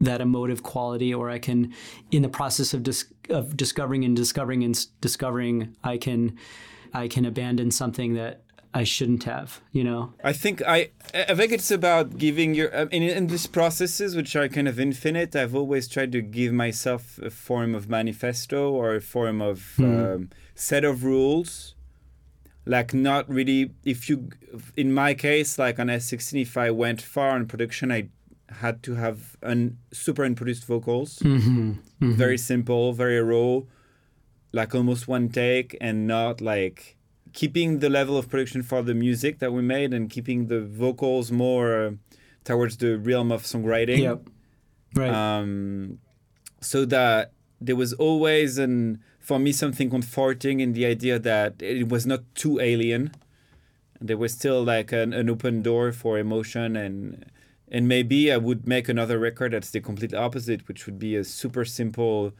that 0.00 0.20
emotive 0.20 0.64
quality, 0.64 1.14
or 1.14 1.30
I 1.30 1.38
can, 1.38 1.72
in 2.10 2.22
the 2.22 2.28
process 2.28 2.74
of 2.74 2.82
dis- 2.82 3.06
of 3.30 3.56
discovering 3.56 4.04
and 4.04 4.16
discovering 4.16 4.64
and 4.64 4.74
s- 4.74 4.86
discovering, 5.00 5.76
I 5.84 5.96
can 5.96 6.36
I 6.92 7.06
can 7.08 7.24
abandon 7.24 7.70
something 7.70 8.14
that 8.14 8.42
I 8.74 8.84
shouldn't 8.84 9.24
have. 9.24 9.60
You 9.72 9.84
know? 9.84 10.14
I 10.24 10.32
think 10.32 10.62
I 10.66 10.90
I 11.14 11.34
think 11.34 11.52
it's 11.52 11.70
about 11.70 12.18
giving 12.18 12.54
your 12.54 12.74
I 12.74 12.84
mean, 12.86 13.02
in 13.02 13.26
these 13.26 13.46
processes 13.46 14.16
which 14.16 14.34
are 14.34 14.48
kind 14.48 14.68
of 14.68 14.80
infinite. 14.80 15.36
I've 15.36 15.54
always 15.54 15.88
tried 15.88 16.12
to 16.12 16.22
give 16.22 16.52
myself 16.52 17.18
a 17.18 17.30
form 17.30 17.74
of 17.74 17.88
manifesto 17.88 18.70
or 18.70 18.94
a 18.94 19.00
form 19.00 19.42
of 19.42 19.74
hmm. 19.76 19.84
um, 19.84 20.30
set 20.54 20.84
of 20.84 21.04
rules. 21.04 21.74
Like 22.64 22.94
not 22.94 23.28
really. 23.28 23.72
If 23.84 24.08
you, 24.08 24.30
in 24.76 24.94
my 24.94 25.14
case, 25.14 25.58
like 25.58 25.78
on 25.80 25.88
S16, 25.88 26.42
if 26.42 26.56
I 26.56 26.70
went 26.70 27.02
far 27.02 27.36
in 27.36 27.46
production, 27.46 27.90
I 27.90 28.08
had 28.52 28.82
to 28.84 28.94
have 28.94 29.36
un, 29.42 29.78
super 29.92 30.24
unproduced 30.24 30.64
vocals. 30.64 31.18
Mm-hmm, 31.18 31.70
mm-hmm. 31.70 32.12
Very 32.12 32.38
simple, 32.38 32.92
very 32.92 33.20
raw, 33.20 33.62
like 34.52 34.74
almost 34.74 35.08
one 35.08 35.28
take, 35.28 35.76
and 35.80 36.06
not 36.06 36.40
like 36.40 36.96
keeping 37.32 37.78
the 37.78 37.88
level 37.88 38.16
of 38.16 38.28
production 38.28 38.62
for 38.62 38.82
the 38.82 38.94
music 38.94 39.38
that 39.38 39.52
we 39.52 39.62
made 39.62 39.92
and 39.94 40.10
keeping 40.10 40.46
the 40.46 40.60
vocals 40.60 41.30
more 41.30 41.86
uh, 41.86 41.90
towards 42.44 42.76
the 42.78 42.98
realm 42.98 43.32
of 43.32 43.42
songwriting. 43.42 44.00
Yep. 44.00 44.28
Right. 44.94 45.10
Um, 45.10 45.98
so 46.60 46.84
that 46.84 47.32
there 47.60 47.76
was 47.76 47.92
always 47.94 48.58
an 48.58 49.02
for 49.18 49.38
me 49.38 49.52
something 49.52 49.88
comforting 49.88 50.60
in 50.60 50.72
the 50.72 50.84
idea 50.84 51.18
that 51.18 51.62
it 51.62 51.88
was 51.88 52.06
not 52.06 52.22
too 52.34 52.60
alien. 52.60 53.12
There 54.00 54.18
was 54.18 54.32
still 54.32 54.64
like 54.64 54.90
an, 54.90 55.12
an 55.12 55.30
open 55.30 55.62
door 55.62 55.92
for 55.92 56.18
emotion 56.18 56.76
and 56.76 57.24
and 57.70 57.88
maybe 57.88 58.30
I 58.30 58.36
would 58.36 58.66
make 58.66 58.88
another 58.88 59.18
record 59.18 59.52
that's 59.52 59.70
the 59.70 59.80
complete 59.80 60.12
opposite, 60.12 60.68
which 60.68 60.84
would 60.84 60.98
be 60.98 61.16
a 61.16 61.24
super 61.24 61.64
simple 61.64 62.34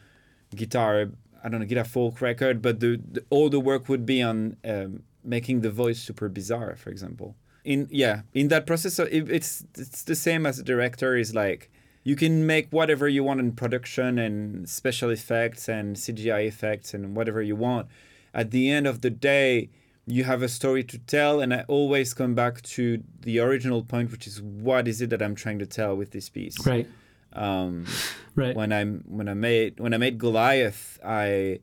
guitar 0.55 1.09
I 1.43 1.49
don't 1.49 1.61
know 1.61 1.67
guitar 1.67 1.85
folk 1.85 2.21
record, 2.21 2.63
but 2.63 2.81
the, 2.81 3.01
the 3.11 3.25
all 3.31 3.49
the 3.49 3.61
work 3.61 3.89
would 3.89 4.07
be 4.07 4.23
on 4.23 4.57
um, 4.65 5.03
making 5.25 5.61
the 5.61 5.71
voice 5.71 6.01
super 6.01 6.29
bizarre, 6.29 6.77
for 6.77 6.91
example. 6.91 7.37
In 7.65 7.89
yeah, 7.91 8.23
in 8.35 8.49
that 8.49 8.67
process, 8.67 8.95
so 8.95 9.05
it, 9.05 9.31
it's 9.31 9.65
it's 9.77 10.03
the 10.03 10.17
same 10.17 10.47
as 10.47 10.59
a 10.59 10.63
director 10.63 11.17
is 11.17 11.35
like 11.35 11.71
you 12.05 12.17
can 12.17 12.47
make 12.47 12.69
whatever 12.71 13.09
you 13.09 13.23
want 13.23 13.41
in 13.41 13.53
production 13.53 14.19
and 14.19 14.69
special 14.69 15.11
effects 15.11 15.69
and 15.69 15.97
CGI 15.97 16.47
effects 16.47 16.95
and 16.95 17.15
whatever 17.15 17.41
you 17.41 17.55
want. 17.55 17.89
At 18.35 18.51
the 18.51 18.71
end 18.71 18.87
of 18.87 19.03
the 19.03 19.11
day, 19.11 19.71
you 20.07 20.25
have 20.25 20.43
a 20.43 20.49
story 20.49 20.83
to 20.85 20.99
tell, 20.99 21.41
and 21.41 21.55
I 21.55 21.65
always 21.69 22.13
come 22.15 22.35
back 22.35 22.63
to 22.63 23.03
the 23.21 23.39
original 23.39 23.85
point, 23.85 24.11
which 24.11 24.27
is 24.27 24.43
what 24.43 24.89
is 24.89 25.01
it 25.01 25.11
that 25.11 25.23
I'm 25.23 25.37
trying 25.37 25.61
to 25.61 25.67
tell 25.67 25.97
with 25.97 26.11
this 26.11 26.29
piece 26.29 26.67
right. 26.67 26.89
Um, 27.35 27.87
Right. 28.35 28.57
when 28.57 28.73
I 28.73 28.85
when 28.85 29.29
I 29.29 29.35
made 29.35 29.79
when 29.79 29.93
I 29.93 29.99
made 29.99 30.19
Goliath, 30.19 30.99
I 31.05 31.61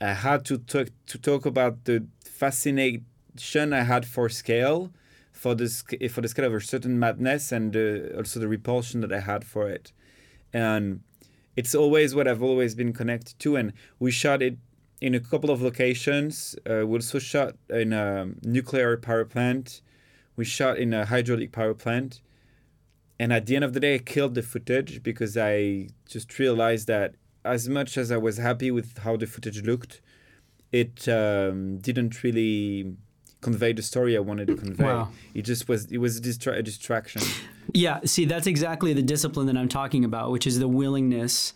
I 0.00 0.12
had 0.12 0.44
to 0.46 0.58
talk 0.58 0.88
to 1.06 1.18
talk 1.18 1.44
about 1.44 1.84
the 1.84 2.06
fascination 2.24 3.72
I 3.72 3.82
had 3.82 4.06
for 4.06 4.28
scale, 4.28 4.90
for 5.32 5.54
this 5.56 5.82
for 6.10 6.20
the 6.20 6.28
scale 6.28 6.44
of 6.46 6.54
a 6.54 6.60
certain 6.60 6.98
madness, 6.98 7.52
and 7.52 7.74
uh, 7.74 8.16
also 8.16 8.38
the 8.38 8.48
repulsion 8.48 9.00
that 9.00 9.12
I 9.12 9.20
had 9.20 9.44
for 9.44 9.68
it, 9.68 9.92
and 10.52 11.00
it's 11.56 11.74
always 11.74 12.14
what 12.14 12.28
I've 12.28 12.42
always 12.42 12.74
been 12.74 12.92
connected 12.92 13.38
to. 13.40 13.56
And 13.56 13.72
we 13.98 14.10
shot 14.12 14.40
it 14.40 14.56
in 15.00 15.14
a 15.14 15.20
couple 15.20 15.50
of 15.50 15.60
locations. 15.60 16.54
Uh, 16.64 16.86
we 16.86 16.96
also 16.98 17.18
shot 17.18 17.56
in 17.68 17.92
a 17.92 18.28
nuclear 18.42 18.96
power 18.96 19.24
plant. 19.24 19.82
We 20.36 20.44
shot 20.44 20.78
in 20.78 20.94
a 20.94 21.04
hydraulic 21.06 21.50
power 21.52 21.74
plant 21.74 22.20
and 23.20 23.34
at 23.34 23.44
the 23.44 23.54
end 23.54 23.64
of 23.64 23.74
the 23.74 23.80
day, 23.80 23.96
I 23.96 23.98
killed 23.98 24.34
the 24.34 24.42
footage 24.42 25.02
because 25.02 25.36
I 25.36 25.88
just 26.08 26.38
realized 26.38 26.86
that 26.86 27.16
as 27.44 27.68
much 27.68 27.98
as 27.98 28.10
I 28.10 28.16
was 28.16 28.38
happy 28.38 28.70
with 28.70 28.96
how 28.96 29.18
the 29.18 29.26
footage 29.26 29.62
looked, 29.62 30.00
it 30.72 31.06
um, 31.06 31.76
didn't 31.78 32.22
really 32.22 32.96
convey 33.42 33.74
the 33.74 33.82
story 33.82 34.16
I 34.16 34.20
wanted 34.20 34.46
to 34.48 34.56
convey. 34.56 34.84
Wow. 34.84 35.10
It 35.34 35.42
just 35.42 35.68
was 35.68 35.92
it 35.92 35.98
was 35.98 36.16
a, 36.16 36.22
distra- 36.22 36.56
a 36.56 36.62
distraction. 36.62 37.20
Yeah, 37.74 38.00
see, 38.06 38.24
that's 38.24 38.46
exactly 38.46 38.94
the 38.94 39.02
discipline 39.02 39.46
that 39.48 39.56
I'm 39.56 39.68
talking 39.68 40.02
about, 40.02 40.30
which 40.30 40.46
is 40.46 40.58
the 40.58 40.68
willingness 40.68 41.52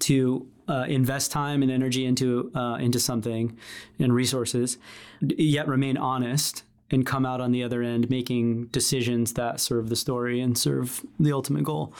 to 0.00 0.48
uh, 0.66 0.86
invest 0.88 1.30
time 1.30 1.62
and 1.62 1.70
energy 1.70 2.06
into 2.06 2.50
uh, 2.56 2.74
into 2.80 2.98
something 2.98 3.56
and 4.00 4.12
resources, 4.12 4.78
yet 5.20 5.68
remain 5.68 5.96
honest 5.96 6.64
and 6.90 7.06
come 7.06 7.24
out 7.24 7.40
on 7.40 7.52
the 7.52 7.62
other 7.62 7.82
end 7.82 8.10
making 8.10 8.66
decisions 8.66 9.34
that 9.34 9.60
serve 9.60 9.88
the 9.88 9.96
story 9.96 10.40
and 10.40 10.56
serve 10.56 11.04
the 11.18 11.32
ultimate 11.32 11.64
goal. 11.64 11.92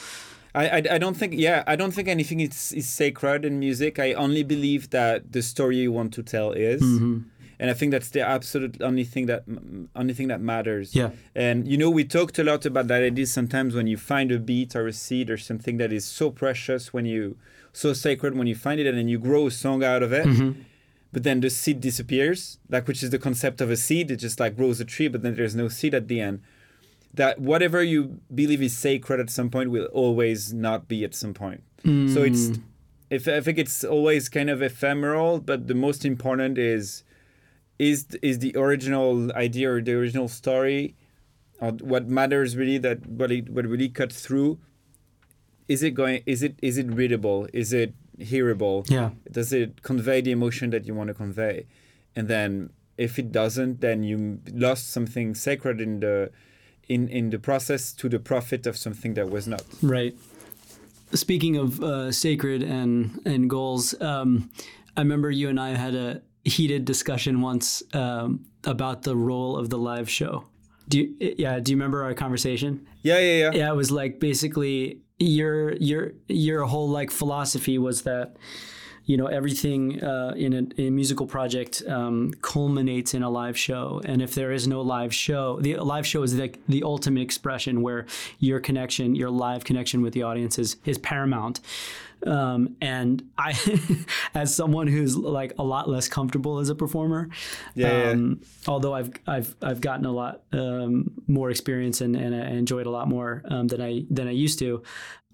I, 0.53 0.69
I, 0.69 0.83
I 0.91 0.97
don't 0.97 1.17
think 1.17 1.33
yeah 1.35 1.63
I 1.67 1.75
don't 1.75 1.91
think 1.91 2.07
anything 2.07 2.39
is, 2.39 2.71
is 2.71 2.87
sacred 2.87 3.45
in 3.45 3.59
music. 3.59 3.99
I 3.99 4.13
only 4.13 4.43
believe 4.43 4.89
that 4.91 5.31
the 5.33 5.41
story 5.41 5.77
you 5.77 5.91
want 5.91 6.13
to 6.13 6.23
tell 6.23 6.53
is, 6.53 6.81
mm-hmm. 6.81 7.19
and 7.59 7.69
I 7.69 7.73
think 7.73 7.91
that's 7.91 8.09
the 8.09 8.21
absolute 8.21 8.81
only 8.81 9.03
thing 9.03 9.25
that 9.25 9.43
only 9.95 10.13
thing 10.13 10.29
that 10.29 10.39
matters. 10.39 10.95
Yeah. 10.95 11.09
And 11.35 11.67
you 11.67 11.77
know 11.77 11.89
we 11.89 12.05
talked 12.05 12.39
a 12.39 12.43
lot 12.43 12.65
about 12.65 12.87
that 12.87 13.03
idea 13.03 13.25
sometimes 13.25 13.75
when 13.75 13.87
you 13.87 13.97
find 13.97 14.31
a 14.31 14.39
beat 14.39 14.75
or 14.75 14.87
a 14.87 14.93
seed 14.93 15.29
or 15.29 15.37
something 15.37 15.75
that 15.77 15.91
is 15.91 16.05
so 16.05 16.31
precious 16.31 16.93
when 16.93 17.05
you 17.05 17.35
so 17.73 17.91
sacred 17.91 18.37
when 18.37 18.47
you 18.47 18.55
find 18.55 18.79
it 18.79 18.87
and 18.87 18.97
then 18.97 19.09
you 19.09 19.19
grow 19.19 19.47
a 19.47 19.51
song 19.51 19.83
out 19.83 20.01
of 20.03 20.13
it. 20.13 20.25
Mm-hmm. 20.25 20.61
But 21.15 21.23
then 21.23 21.39
the 21.39 21.49
seed 21.49 21.79
disappears, 21.79 22.59
like 22.69 22.89
which 22.89 23.01
is 23.01 23.09
the 23.09 23.17
concept 23.17 23.61
of 23.61 23.71
a 23.71 23.77
seed. 23.77 24.11
It 24.11 24.17
just 24.17 24.37
like 24.37 24.57
grows 24.57 24.81
a 24.81 24.85
tree, 24.85 25.07
but 25.07 25.21
then 25.21 25.35
there's 25.35 25.55
no 25.55 25.69
seed 25.69 25.93
at 25.93 26.09
the 26.09 26.19
end 26.19 26.41
that 27.13 27.39
whatever 27.39 27.81
you 27.81 28.19
believe 28.33 28.61
is 28.61 28.75
sacred 28.75 29.21
at 29.21 29.29
some 29.29 29.49
point 29.49 29.71
will 29.71 29.85
always 29.93 30.51
not 30.51 30.89
be 30.89 31.05
at 31.05 31.15
some 31.15 31.33
point. 31.33 31.63
So 32.13 32.21
it's 32.21 32.47
mm. 32.47 32.61
if 33.09 33.29
I 33.29 33.39
think 33.39 33.57
it's 33.57 33.85
always 33.85 34.27
kind 34.27 34.49
of 34.49 34.61
ephemeral, 34.61 35.39
but 35.39 35.69
the 35.69 35.73
most 35.73 36.03
important 36.03 36.57
is 36.57 37.05
is 37.79 38.07
is 38.21 38.39
the 38.39 38.53
original 38.57 39.31
idea 39.37 39.71
or 39.71 39.81
the 39.81 39.93
original 39.93 40.27
story 40.27 40.95
or 41.61 41.71
what 41.71 42.09
matters 42.09 42.57
really 42.57 42.77
that 42.79 43.07
what 43.07 43.31
it 43.31 43.47
what 43.49 43.65
really 43.65 43.87
cuts 43.87 44.19
through 44.19 44.59
is 45.69 45.81
it 45.81 45.91
going 45.91 46.23
is 46.25 46.43
it 46.43 46.59
is 46.61 46.77
it 46.77 46.87
readable 46.91 47.47
is 47.53 47.71
it 47.71 47.93
hearable 48.19 48.85
Yeah. 48.89 49.09
does 49.31 49.51
it 49.53 49.81
convey 49.81 50.21
the 50.21 50.31
emotion 50.31 50.69
that 50.71 50.85
you 50.87 50.93
want 50.95 51.07
to 51.09 51.13
convey 51.13 51.65
and 52.15 52.27
then 52.27 52.69
if 52.97 53.19
it 53.19 53.31
doesn't 53.31 53.81
then 53.81 54.03
you 54.03 54.39
lost 54.53 54.91
something 54.91 55.35
sacred 55.35 55.81
in 55.81 55.99
the 55.99 56.31
in 56.87 57.07
in 57.09 57.29
the 57.31 57.39
process 57.39 57.91
to 57.93 58.07
the 58.09 58.19
profit 58.19 58.67
of 58.67 58.77
something 58.77 59.15
that 59.15 59.29
was 59.29 59.47
not 59.47 59.63
Right. 59.81 60.15
Speaking 61.13 61.55
of 61.55 61.81
uh, 61.83 62.11
sacred 62.11 62.63
and 62.63 63.19
and 63.25 63.49
goals, 63.49 63.93
um, 64.01 64.49
I 64.97 65.01
remember 65.01 65.29
you 65.31 65.49
and 65.49 65.59
I 65.59 65.69
had 65.75 65.95
a 65.95 66.21
heated 66.43 66.83
discussion 66.85 67.41
once 67.41 67.83
um, 67.93 68.45
about 68.63 69.03
the 69.03 69.15
role 69.15 69.55
of 69.57 69.69
the 69.69 69.77
live 69.77 70.09
show. 70.09 70.43
Do 70.89 70.99
you, 70.99 71.15
yeah? 71.37 71.59
Do 71.59 71.71
you 71.71 71.77
remember 71.77 72.03
our 72.03 72.13
conversation? 72.13 72.85
yeah 73.03 73.19
yeah 73.19 73.37
yeah 73.43 73.51
Yeah, 73.53 73.71
it 73.71 73.75
was 73.75 73.91
like 73.91 74.19
basically 74.19 74.99
your 75.19 75.73
your 75.75 76.11
your 76.27 76.65
whole 76.65 76.89
like 76.89 77.11
philosophy 77.11 77.77
was 77.77 78.01
that 78.03 78.35
you 79.05 79.17
know 79.17 79.27
everything 79.27 80.03
uh, 80.03 80.33
in, 80.35 80.53
a, 80.53 80.81
in 80.81 80.87
a 80.87 80.91
musical 80.91 81.27
project 81.27 81.83
um, 81.87 82.33
culminates 82.41 83.13
in 83.13 83.23
a 83.23 83.29
live 83.29 83.57
show. 83.57 84.01
And 84.03 84.21
if 84.21 84.35
there 84.35 84.51
is 84.51 84.67
no 84.67 84.81
live 84.81 85.13
show 85.13 85.59
the 85.61 85.77
live 85.77 86.05
show 86.05 86.23
is 86.23 86.33
like 86.35 86.59
the 86.67 86.83
ultimate 86.83 87.21
expression 87.21 87.81
where 87.81 88.05
your 88.39 88.59
connection 88.59 89.15
your 89.15 89.29
live 89.29 89.63
connection 89.63 90.01
with 90.01 90.13
the 90.13 90.23
audience 90.23 90.59
is, 90.59 90.77
is 90.85 90.97
paramount 90.97 91.59
um, 92.25 92.75
and 92.81 93.23
I, 93.37 93.53
as 94.33 94.55
someone 94.55 94.87
who's 94.87 95.15
like 95.15 95.53
a 95.57 95.63
lot 95.63 95.89
less 95.89 96.07
comfortable 96.07 96.59
as 96.59 96.69
a 96.69 96.75
performer, 96.75 97.29
Yeah, 97.75 98.11
um, 98.11 98.41
although 98.67 98.93
I've 98.93 99.11
I've 99.27 99.55
I've 99.61 99.81
gotten 99.81 100.05
a 100.05 100.11
lot 100.11 100.41
um, 100.51 101.11
more 101.27 101.49
experience 101.49 102.01
and, 102.01 102.15
and 102.15 102.35
I 102.35 102.49
enjoyed 102.49 102.85
a 102.85 102.91
lot 102.91 103.07
more 103.07 103.43
um, 103.49 103.67
than 103.67 103.81
I 103.81 104.05
than 104.09 104.27
I 104.27 104.31
used 104.31 104.59
to. 104.59 104.83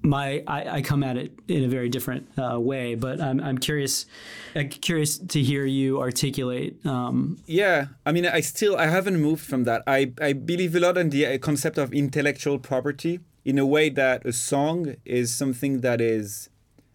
My 0.04 0.44
I, 0.48 0.78
I 0.78 0.82
come 0.82 1.04
at 1.04 1.16
it 1.16 1.32
in 1.48 1.64
a 1.64 1.68
very 1.68 1.88
different 1.88 2.28
uh, 2.38 2.60
way, 2.60 2.96
but 2.96 3.22
I'm 3.22 3.40
I'm 3.40 3.58
curious 3.60 4.08
uh, 4.56 4.64
curious 4.70 5.20
to 5.20 5.42
hear 5.42 5.66
you 5.66 6.00
articulate. 6.02 6.84
Um, 6.86 7.38
Yeah, 7.46 7.88
I 8.04 8.12
mean, 8.12 8.26
I 8.26 8.42
still 8.42 8.76
I 8.78 8.88
haven't 8.88 9.22
moved 9.22 9.46
from 9.46 9.64
that. 9.66 9.84
I 9.86 10.12
I 10.20 10.34
believe 10.34 10.76
a 10.76 10.80
lot 10.80 10.98
in 10.98 11.12
the 11.12 11.28
uh, 11.28 11.38
concept 11.38 11.78
of 11.78 11.94
intellectual 11.94 12.58
property 12.58 13.20
in 13.46 13.60
a 13.60 13.66
way 13.66 13.90
that 13.90 14.26
a 14.26 14.34
song 14.34 14.96
is 15.06 15.34
something 15.34 15.82
that 15.82 16.02
is 16.02 16.50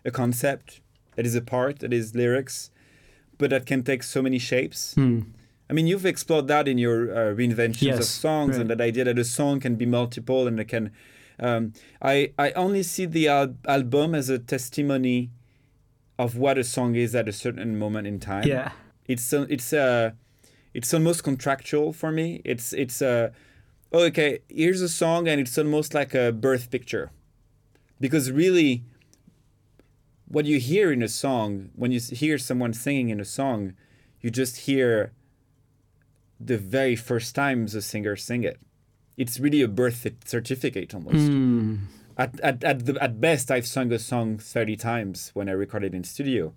a 0.06 0.10
concept, 0.10 0.80
that 1.16 1.26
is 1.26 1.34
a 1.34 1.40
part, 1.42 1.80
that 1.80 1.92
is 1.92 2.14
lyrics, 2.14 2.70
but 3.38 3.50
that 3.50 3.66
can 3.66 3.82
take 3.82 4.02
so 4.02 4.22
many 4.22 4.38
shapes. 4.38 4.94
I 5.68 5.72
mean, 5.72 5.86
you've 5.88 6.06
explored 6.06 6.46
that 6.48 6.68
in 6.68 6.78
your 6.78 7.10
uh, 7.10 7.34
reinventions 7.34 7.82
of 7.94 7.98
Yes, 7.98 8.08
songs 8.08 8.56
and 8.56 8.70
that 8.70 8.80
idea 8.80 9.04
that 9.04 9.18
a 9.18 9.25
song 9.25 9.60
can 9.60 9.75
be 9.76 9.84
multiple 9.84 10.46
and 10.46 10.60
it 10.60 10.68
can. 10.68 10.92
Um, 11.38 11.72
I 12.00 12.32
I 12.38 12.52
only 12.52 12.82
see 12.82 13.04
the 13.04 13.28
al- 13.28 13.56
album 13.66 14.14
as 14.14 14.30
a 14.30 14.38
testimony 14.38 15.30
of 16.18 16.36
what 16.38 16.56
a 16.56 16.64
song 16.64 16.94
is 16.94 17.14
at 17.14 17.28
a 17.28 17.32
certain 17.32 17.78
moment 17.78 18.06
in 18.06 18.20
time. 18.20 18.46
Yeah, 18.48 18.70
it's 19.06 19.25
so 19.25 19.46
it's 19.50 19.72
uh 19.72 20.12
it's 20.72 20.94
almost 20.94 21.25
contractual 21.25 21.92
for 21.92 22.10
me. 22.12 22.40
It's 22.44 22.72
it's 22.72 23.02
uh 23.02 23.30
oh, 23.92 24.04
okay 24.04 24.38
here's 24.48 24.80
a 24.80 24.88
song 24.88 25.28
and 25.28 25.40
it's 25.40 25.58
almost 25.58 25.94
like 25.94 26.14
a 26.14 26.32
birth 26.32 26.70
picture. 26.70 27.10
Because 28.00 28.30
really 28.30 28.84
what 30.28 30.45
you 30.45 30.59
hear 30.59 30.92
in 30.92 31.02
a 31.02 31.09
song 31.09 31.71
when 31.75 31.92
you 31.92 32.00
hear 32.00 32.38
someone 32.38 32.73
singing 32.73 33.09
in 33.11 33.21
a 33.21 33.25
song 33.25 33.75
you 34.21 34.30
just 34.30 34.56
hear 34.59 35.12
the 36.40 36.59
very 36.59 36.97
first 36.97 37.35
times 37.35 37.75
a 37.75 37.83
singer 37.83 38.16
sing 38.16 38.45
it. 38.45 38.61
It's 39.16 39.40
really 39.40 39.62
a 39.62 39.68
birth 39.68 40.06
certificate 40.25 40.95
almost. 40.95 41.14
At, 42.18 42.40
at, 42.40 42.64
at, 42.64 42.87
the, 42.87 43.02
at 43.02 43.21
best 43.21 43.50
i've 43.50 43.66
sung 43.66 43.92
a 43.92 43.99
song 43.99 44.38
30 44.38 44.76
times 44.76 45.30
when 45.35 45.50
i 45.50 45.52
recorded 45.52 45.95
in 45.95 46.02
studio 46.02 46.54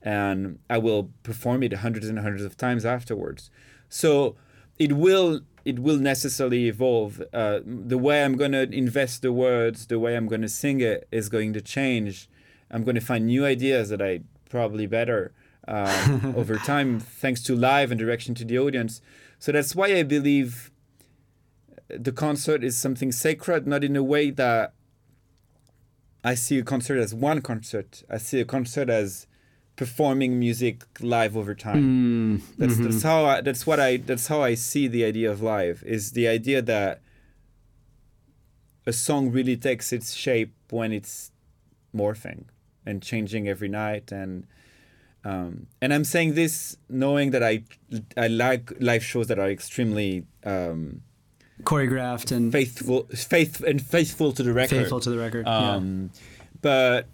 and 0.00 0.58
i 0.70 0.78
will 0.78 1.10
perform 1.22 1.62
it 1.62 1.74
hundreds 1.74 2.08
and 2.08 2.18
hundreds 2.18 2.44
of 2.44 2.56
times 2.56 2.84
afterwards. 2.84 3.50
So 3.88 4.36
it 4.78 4.92
will 4.94 5.42
it 5.64 5.78
will 5.78 5.98
necessarily 5.98 6.66
evolve. 6.66 7.22
Uh, 7.32 7.60
the 7.64 7.98
way 7.98 8.24
i'm 8.24 8.36
going 8.36 8.52
to 8.52 8.62
invest 8.72 9.22
the 9.22 9.32
words 9.32 9.86
the 9.86 9.98
way 9.98 10.16
i'm 10.16 10.26
going 10.26 10.42
to 10.42 10.48
sing 10.48 10.80
it 10.80 11.06
is 11.12 11.28
going 11.28 11.52
to 11.52 11.60
change 11.60 12.28
i'm 12.72 12.84
going 12.84 12.94
to 12.94 13.00
find 13.00 13.26
new 13.26 13.44
ideas 13.44 13.88
that 13.88 14.02
i 14.02 14.20
probably 14.48 14.86
better 14.86 15.32
um, 15.68 16.34
over 16.36 16.56
time 16.56 16.98
thanks 16.98 17.42
to 17.42 17.54
live 17.54 17.90
and 17.90 18.00
direction 18.00 18.34
to 18.34 18.44
the 18.44 18.58
audience 18.58 19.00
so 19.38 19.52
that's 19.52 19.74
why 19.74 19.86
i 19.94 20.02
believe 20.02 20.70
uh, 21.70 21.96
the 22.00 22.12
concert 22.12 22.64
is 22.64 22.76
something 22.76 23.12
sacred 23.12 23.66
not 23.66 23.84
in 23.84 23.96
a 23.96 24.02
way 24.02 24.30
that 24.30 24.74
I 26.24 26.34
see 26.34 26.58
a 26.58 26.62
concert 26.62 26.98
as 26.98 27.14
one 27.14 27.42
concert. 27.42 28.04
I 28.08 28.18
see 28.18 28.40
a 28.40 28.44
concert 28.44 28.88
as 28.88 29.26
performing 29.74 30.38
music 30.38 30.84
live 31.00 31.36
over 31.36 31.54
time. 31.54 32.38
Mm, 32.38 32.56
that's 32.58 32.74
mm-hmm. 32.74 32.84
that's 32.84 33.02
how 33.02 33.24
I, 33.24 33.40
that's 33.40 33.66
what 33.66 33.80
I 33.80 33.96
that's 33.96 34.28
how 34.28 34.42
I 34.42 34.54
see 34.54 34.86
the 34.86 35.04
idea 35.04 35.30
of 35.30 35.42
live 35.42 35.82
is 35.84 36.12
the 36.12 36.28
idea 36.28 36.62
that 36.62 37.00
a 38.86 38.92
song 38.92 39.30
really 39.30 39.56
takes 39.56 39.92
its 39.92 40.14
shape 40.14 40.54
when 40.70 40.92
it's 40.92 41.32
morphing 41.94 42.44
and 42.84 43.02
changing 43.02 43.48
every 43.48 43.68
night 43.68 44.12
and 44.12 44.46
um, 45.24 45.68
and 45.80 45.94
I'm 45.94 46.04
saying 46.04 46.34
this 46.34 46.76
knowing 46.88 47.30
that 47.30 47.42
I 47.44 47.62
I 48.16 48.26
like 48.26 48.72
live 48.80 49.04
shows 49.04 49.28
that 49.28 49.38
are 49.38 49.48
extremely 49.48 50.24
um, 50.44 51.02
choreographed 51.62 52.32
and 52.32 52.50
faithful 52.50 53.06
faith 53.14 53.62
and 53.62 53.80
faithful 53.80 54.32
to 54.32 54.42
the 54.42 54.52
record 54.52 54.78
faithful 54.78 55.00
to 55.00 55.10
the 55.10 55.18
record. 55.18 55.46
yeah. 55.46 55.74
um, 55.74 56.10
but 56.60 57.06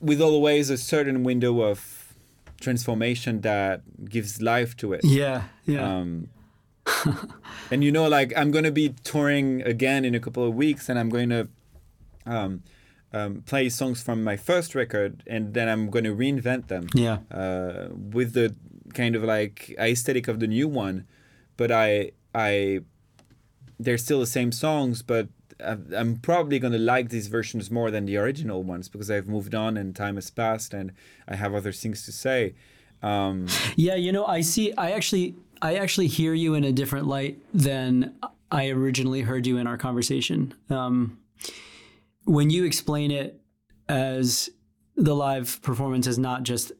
with 0.00 0.22
always 0.22 0.70
a 0.70 0.78
certain 0.78 1.22
window 1.22 1.60
of 1.60 2.14
transformation 2.60 3.40
that 3.42 3.82
gives 4.08 4.42
life 4.42 4.76
to 4.76 4.92
it. 4.92 5.00
Yeah, 5.04 5.44
yeah. 5.66 5.98
Um, 5.98 6.28
and 7.70 7.84
you 7.84 7.92
know, 7.92 8.08
like 8.08 8.32
I'm 8.36 8.50
gonna 8.50 8.70
be 8.70 8.94
touring 9.04 9.62
again 9.62 10.04
in 10.04 10.14
a 10.14 10.20
couple 10.20 10.44
of 10.44 10.54
weeks, 10.54 10.88
and 10.88 10.98
I'm 10.98 11.08
going 11.08 11.28
to 11.30 11.48
um, 13.12 13.42
play 13.42 13.68
songs 13.68 14.02
from 14.02 14.22
my 14.22 14.36
first 14.36 14.74
record, 14.74 15.22
and 15.26 15.54
then 15.54 15.68
I'm 15.68 15.90
going 15.90 16.04
to 16.04 16.14
reinvent 16.14 16.68
them 16.68 16.88
yeah. 16.94 17.18
uh, 17.30 17.88
with 17.90 18.34
the 18.34 18.54
kind 18.94 19.16
of 19.16 19.22
like 19.22 19.74
aesthetic 19.78 20.28
of 20.28 20.40
the 20.40 20.46
new 20.46 20.68
one, 20.68 21.06
but 21.56 21.70
I 21.70 22.12
I 22.34 22.80
they're 23.78 23.98
still 23.98 24.20
the 24.20 24.26
same 24.26 24.52
songs, 24.52 25.02
but 25.02 25.28
I'm 25.60 26.16
probably 26.16 26.58
gonna 26.58 26.78
like 26.78 27.08
these 27.08 27.28
versions 27.28 27.70
more 27.70 27.90
than 27.90 28.06
the 28.06 28.16
original 28.16 28.62
ones 28.62 28.88
because 28.88 29.10
I've 29.10 29.28
moved 29.28 29.54
on 29.54 29.76
and 29.76 29.94
time 29.94 30.14
has 30.14 30.30
passed 30.30 30.72
and 30.72 30.92
I 31.26 31.36
have 31.36 31.54
other 31.54 31.72
things 31.72 32.04
to 32.04 32.12
say. 32.12 32.54
Um, 33.02 33.46
Yeah, 33.76 33.94
you 33.94 34.12
know, 34.12 34.26
I 34.26 34.40
see. 34.40 34.72
I 34.74 34.92
actually, 34.92 35.34
I 35.62 35.76
actually 35.76 36.06
hear 36.08 36.34
you 36.34 36.54
in 36.54 36.64
a 36.64 36.72
different 36.72 37.06
light 37.06 37.38
than 37.52 38.14
I 38.50 38.68
originally 38.70 39.22
heard 39.22 39.46
you 39.46 39.58
in 39.58 39.66
our 39.66 39.76
conversation. 39.76 40.54
Um, 40.70 41.18
when 42.28 42.50
you 42.50 42.64
explain 42.64 43.10
it 43.10 43.40
as 43.88 44.50
the 44.96 45.14
live 45.14 45.60
performance 45.62 46.06
is 46.06 46.18
not 46.18 46.42
just 46.42 46.72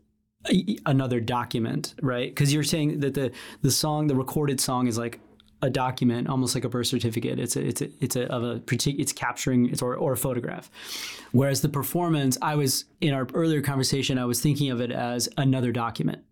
a, 0.50 0.76
another 0.84 1.20
document, 1.20 1.94
right? 2.02 2.30
Because 2.30 2.52
you're 2.52 2.62
saying 2.62 3.00
that 3.00 3.14
the 3.14 3.32
the 3.62 3.70
song, 3.70 4.06
the 4.08 4.14
recorded 4.14 4.60
song, 4.60 4.86
is 4.86 4.98
like 4.98 5.20
a 5.62 5.70
document, 5.70 6.28
almost 6.28 6.54
like 6.54 6.64
a 6.64 6.68
birth 6.68 6.86
certificate. 6.86 7.40
It's 7.40 7.56
a, 7.56 7.66
it's 7.66 7.80
a, 7.80 7.88
it's 8.00 8.16
a, 8.16 8.30
of 8.30 8.44
a 8.44 8.62
it's 8.70 9.12
capturing 9.12 9.70
it's 9.70 9.82
or, 9.82 9.96
or 9.96 10.12
a 10.12 10.16
photograph. 10.16 10.70
Whereas 11.32 11.62
the 11.62 11.68
performance, 11.68 12.36
I 12.42 12.54
was 12.54 12.84
in 13.00 13.14
our 13.14 13.26
earlier 13.34 13.62
conversation, 13.62 14.18
I 14.18 14.26
was 14.26 14.40
thinking 14.40 14.70
of 14.70 14.80
it 14.80 14.92
as 14.92 15.28
another 15.36 15.72
document. 15.72 16.22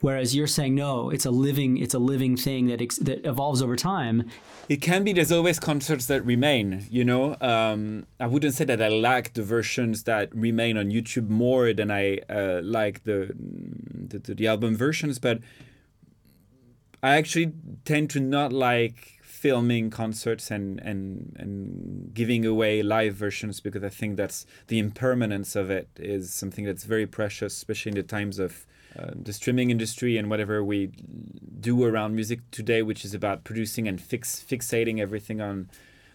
Whereas 0.00 0.34
you're 0.34 0.46
saying 0.46 0.74
no, 0.74 1.10
it's 1.10 1.26
a 1.26 1.30
living, 1.30 1.76
it's 1.78 1.94
a 1.94 1.98
living 1.98 2.36
thing 2.36 2.66
that 2.68 2.80
ex- 2.80 2.98
that 2.98 3.24
evolves 3.26 3.62
over 3.62 3.76
time. 3.76 4.28
it 4.68 4.80
can 4.80 5.02
be 5.04 5.12
there's 5.12 5.32
always 5.32 5.58
concerts 5.58 6.06
that 6.06 6.24
remain 6.24 6.86
you 6.90 7.04
know 7.04 7.36
um, 7.40 8.06
i 8.20 8.26
wouldn't 8.26 8.54
say 8.54 8.64
that 8.64 8.80
i 8.80 8.88
like 8.88 9.32
the 9.34 9.42
versions 9.42 10.04
that 10.04 10.32
remain 10.34 10.76
on 10.76 10.86
youtube 10.90 11.28
more 11.28 11.72
than 11.72 11.90
i 11.90 12.18
uh, 12.28 12.60
like 12.62 13.02
the, 13.04 13.18
the 14.10 14.18
the 14.34 14.46
album 14.46 14.76
versions 14.76 15.18
but 15.18 15.38
i 17.02 17.16
actually 17.16 17.52
tend 17.84 18.08
to 18.10 18.20
not 18.20 18.52
like 18.52 19.18
filming 19.22 19.90
concerts 19.90 20.50
and 20.50 20.78
and 20.80 21.34
and 21.38 22.12
giving 22.14 22.44
away 22.44 22.82
live 22.82 23.14
versions 23.14 23.60
because 23.60 23.82
i 23.82 23.88
think 23.88 24.16
that's 24.16 24.46
the 24.68 24.78
impermanence 24.78 25.56
of 25.56 25.70
it 25.70 25.88
is 25.96 26.32
something 26.32 26.64
that's 26.64 26.84
very 26.84 27.06
precious 27.06 27.56
especially 27.56 27.90
in 27.90 27.96
the 27.96 28.02
times 28.02 28.38
of 28.38 28.66
uh, 28.98 29.10
the 29.14 29.32
streaming 29.32 29.70
industry 29.70 30.16
and 30.16 30.28
whatever 30.28 30.64
we 30.64 30.90
do 31.60 31.84
around 31.84 32.14
music 32.14 32.40
today, 32.50 32.82
which 32.82 33.04
is 33.04 33.14
about 33.14 33.44
producing 33.44 33.86
and 33.86 34.00
fix 34.00 34.44
fixating 34.48 34.98
everything 35.00 35.40
on 35.40 35.70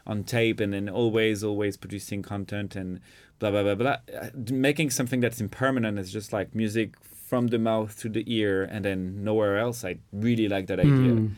on 0.07 0.23
tape 0.23 0.59
and 0.59 0.73
then 0.73 0.87
always 0.89 1.43
always 1.43 1.77
producing 1.77 2.21
content 2.21 2.75
and 2.75 2.99
blah 3.39 3.51
blah 3.51 3.63
blah 3.63 3.75
blah. 3.75 3.97
Uh, 4.13 4.29
Making 4.51 4.89
something 4.89 5.19
that's 5.19 5.39
impermanent 5.39 5.97
is 5.99 6.11
just 6.11 6.33
like 6.33 6.53
music 6.53 6.95
from 7.01 7.47
the 7.47 7.57
mouth 7.57 7.97
to 8.01 8.09
the 8.09 8.23
ear 8.27 8.63
and 8.63 8.85
then 8.85 9.23
nowhere 9.23 9.57
else. 9.57 9.83
I 9.83 9.97
really 10.11 10.47
like 10.47 10.67
that 10.67 10.79
idea. 10.79 11.29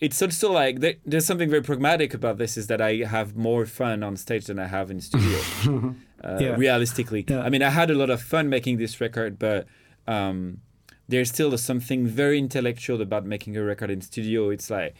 It's 0.00 0.20
also 0.22 0.50
like 0.52 0.80
there, 0.80 0.94
there's 1.04 1.26
something 1.26 1.50
very 1.50 1.62
pragmatic 1.62 2.14
about 2.14 2.38
this 2.38 2.56
is 2.56 2.66
that 2.68 2.80
I 2.80 2.96
have 3.04 3.36
more 3.36 3.66
fun 3.66 4.02
on 4.02 4.16
stage 4.16 4.46
than 4.46 4.58
I 4.58 4.66
have 4.66 4.90
in 4.90 5.00
studio. 5.00 5.38
uh, 6.24 6.38
Yeah. 6.40 6.56
Realistically, 6.56 7.24
Yeah. 7.28 7.42
I 7.42 7.50
mean, 7.50 7.62
I 7.62 7.70
had 7.70 7.90
a 7.90 7.94
lot 7.94 8.10
of 8.10 8.20
fun 8.22 8.48
making 8.48 8.78
this 8.78 9.00
record, 9.00 9.38
but 9.38 9.66
um, 10.06 10.60
there's 11.10 11.28
still 11.36 11.56
something 11.58 12.06
very 12.06 12.38
intellectual 12.38 13.00
about 13.02 13.24
making 13.34 13.56
a 13.56 13.62
record 13.62 13.90
in 13.90 14.00
studio. 14.00 14.50
It's 14.50 14.70
like 14.70 14.94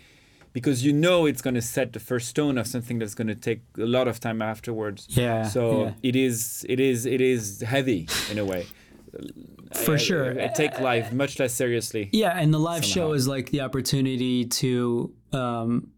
because 0.52 0.84
you 0.84 0.92
know 0.92 1.26
it's 1.26 1.42
going 1.42 1.54
to 1.54 1.62
set 1.62 1.92
the 1.92 2.00
first 2.00 2.26
stone 2.28 2.58
of 2.58 2.66
something 2.66 2.98
that's 2.98 3.14
going 3.14 3.28
to 3.28 3.34
take 3.48 3.60
a 3.78 3.86
lot 3.96 4.08
of 4.08 4.18
time 4.20 4.42
afterwards. 4.42 5.06
Yeah, 5.10 5.44
So 5.44 5.84
yeah. 5.84 5.92
it 6.02 6.16
is 6.16 6.66
it 6.68 6.80
is 6.80 7.06
it 7.06 7.20
is 7.20 7.60
heavy 7.60 8.08
in 8.30 8.38
a 8.38 8.44
way. 8.44 8.66
For 9.84 9.92
I- 9.92 9.94
I- 9.94 9.98
sure. 9.98 10.42
I, 10.42 10.48
take 10.48 10.80
life 10.80 11.12
much 11.12 11.38
less 11.38 11.52
seriously. 11.54 12.08
Yeah, 12.12 12.30
and 12.40 12.52
the 12.52 12.58
live 12.58 12.84
show 12.84 13.12
is 13.12 13.26
like 13.28 13.50
the 13.50 13.60
opportunity 13.60 14.44
to 14.44 15.12
um, 15.32 15.88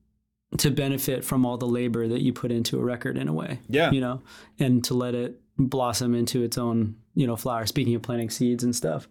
to 0.58 0.70
benefit 0.70 1.24
from 1.24 1.46
all 1.46 1.56
the 1.56 1.66
labor 1.80 2.06
that 2.08 2.20
you 2.20 2.32
put 2.34 2.50
into 2.52 2.78
a 2.78 2.82
record 2.84 3.16
in 3.16 3.28
a 3.28 3.32
way. 3.32 3.60
Yeah. 3.68 3.90
you 3.90 4.00
know, 4.00 4.20
and 4.58 4.84
to 4.84 4.94
let 4.94 5.14
it 5.14 5.40
blossom 5.58 6.14
into 6.14 6.42
its 6.42 6.58
own 6.58 6.96
you 7.14 7.26
know 7.26 7.36
flower. 7.36 7.64
Speaking 7.66 7.94
of 7.94 8.02
planting 8.02 8.30
seeds 8.30 8.62
and 8.64 8.74
stuff. 8.76 9.08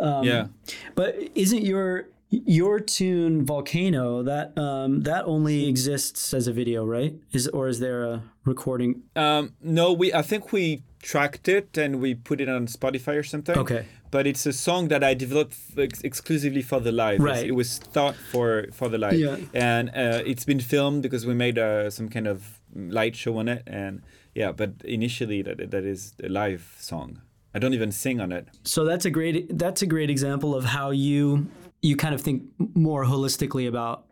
Um, 0.00 0.24
yeah. 0.24 0.46
But 0.94 1.16
isn't 1.34 1.62
your 1.62 2.08
your 2.30 2.78
tune 2.78 3.44
Volcano 3.44 4.22
that 4.22 4.56
um, 4.58 5.02
that 5.02 5.24
only 5.24 5.68
exists 5.68 6.34
as 6.34 6.46
a 6.46 6.52
video, 6.52 6.84
right? 6.84 7.14
Is 7.32 7.48
or 7.48 7.68
is 7.68 7.80
there 7.80 8.04
a 8.04 8.22
recording? 8.44 9.02
Um, 9.16 9.54
no, 9.62 9.92
we. 9.92 10.12
I 10.12 10.22
think 10.22 10.52
we 10.52 10.82
tracked 11.02 11.48
it 11.48 11.78
and 11.78 12.00
we 12.00 12.14
put 12.14 12.40
it 12.40 12.48
on 12.48 12.66
Spotify 12.66 13.16
or 13.18 13.22
something. 13.22 13.56
Okay. 13.56 13.86
But 14.10 14.26
it's 14.26 14.46
a 14.46 14.52
song 14.52 14.88
that 14.88 15.04
I 15.04 15.14
developed 15.14 15.54
ex- 15.76 16.00
exclusively 16.00 16.62
for 16.62 16.80
the 16.80 16.92
live. 16.92 17.20
Right. 17.20 17.46
It 17.46 17.52
was 17.52 17.78
thought 17.78 18.14
for 18.14 18.66
for 18.72 18.88
the 18.88 18.98
live. 18.98 19.14
Yeah. 19.14 19.36
And 19.54 19.90
uh, 19.90 20.22
it's 20.24 20.44
been 20.44 20.60
filmed 20.60 21.02
because 21.02 21.26
we 21.26 21.34
made 21.34 21.58
uh, 21.58 21.90
some 21.90 22.08
kind 22.08 22.26
of 22.26 22.60
light 22.74 23.16
show 23.16 23.38
on 23.38 23.48
it. 23.48 23.62
And 23.66 24.02
yeah, 24.34 24.52
but 24.52 24.72
initially 24.84 25.42
that 25.42 25.70
that 25.70 25.84
is 25.84 26.14
a 26.22 26.28
live 26.28 26.76
song. 26.78 27.20
I 27.58 27.60
don't 27.60 27.74
even 27.74 27.90
sing 27.90 28.20
on 28.20 28.30
it. 28.30 28.46
So 28.62 28.84
that's 28.84 29.04
a 29.04 29.10
great 29.10 29.58
that's 29.58 29.82
a 29.82 29.86
great 29.86 30.10
example 30.10 30.54
of 30.54 30.64
how 30.64 30.90
you 30.90 31.48
you 31.82 31.96
kind 31.96 32.14
of 32.14 32.20
think 32.20 32.44
more 32.74 33.04
holistically 33.04 33.66
about 33.66 34.04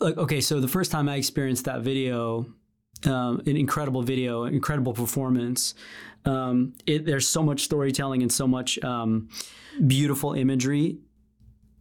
like 0.00 0.16
okay 0.16 0.40
so 0.40 0.60
the 0.60 0.68
first 0.68 0.90
time 0.90 1.06
i 1.10 1.16
experienced 1.16 1.66
that 1.66 1.82
video 1.82 2.46
um, 3.04 3.42
an 3.44 3.56
incredible 3.58 4.02
video 4.02 4.44
incredible 4.44 4.94
performance 4.94 5.74
um, 6.24 6.72
it, 6.86 7.04
there's 7.04 7.28
so 7.28 7.42
much 7.42 7.64
storytelling 7.64 8.22
and 8.22 8.32
so 8.32 8.46
much 8.46 8.82
um, 8.82 9.28
beautiful 9.86 10.32
imagery 10.32 10.96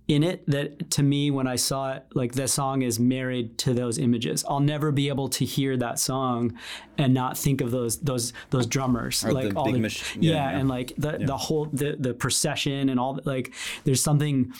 in 0.07 0.21
it 0.23 0.45
that 0.47 0.89
to 0.91 1.01
me 1.01 1.31
when 1.31 1.47
i 1.47 1.55
saw 1.55 1.93
it 1.93 2.03
like 2.13 2.33
the 2.33 2.47
song 2.47 2.81
is 2.81 2.99
married 2.99 3.57
to 3.57 3.73
those 3.73 3.97
images. 3.97 4.43
I'll 4.47 4.59
never 4.59 4.91
be 4.91 5.07
able 5.07 5.29
to 5.29 5.45
hear 5.45 5.77
that 5.77 5.97
song 5.97 6.57
and 6.97 7.13
not 7.13 7.37
think 7.37 7.61
of 7.61 7.71
those 7.71 7.99
those 7.99 8.33
those 8.49 8.65
drummers 8.67 9.23
Or 9.23 9.31
like 9.31 9.49
the 9.53 9.55
all 9.55 9.71
the 9.71 9.79
mach- 9.79 10.15
yeah, 10.15 10.31
yeah, 10.33 10.51
yeah. 10.51 10.57
and 10.57 10.67
like 10.67 10.93
the 10.97 11.19
the 11.19 11.37
whole 11.37 11.65
the 11.71 11.95
the 11.97 12.13
procession 12.13 12.89
and 12.89 12.99
all 12.99 13.19
like 13.23 13.53
there's 13.85 14.03
something 14.03 14.51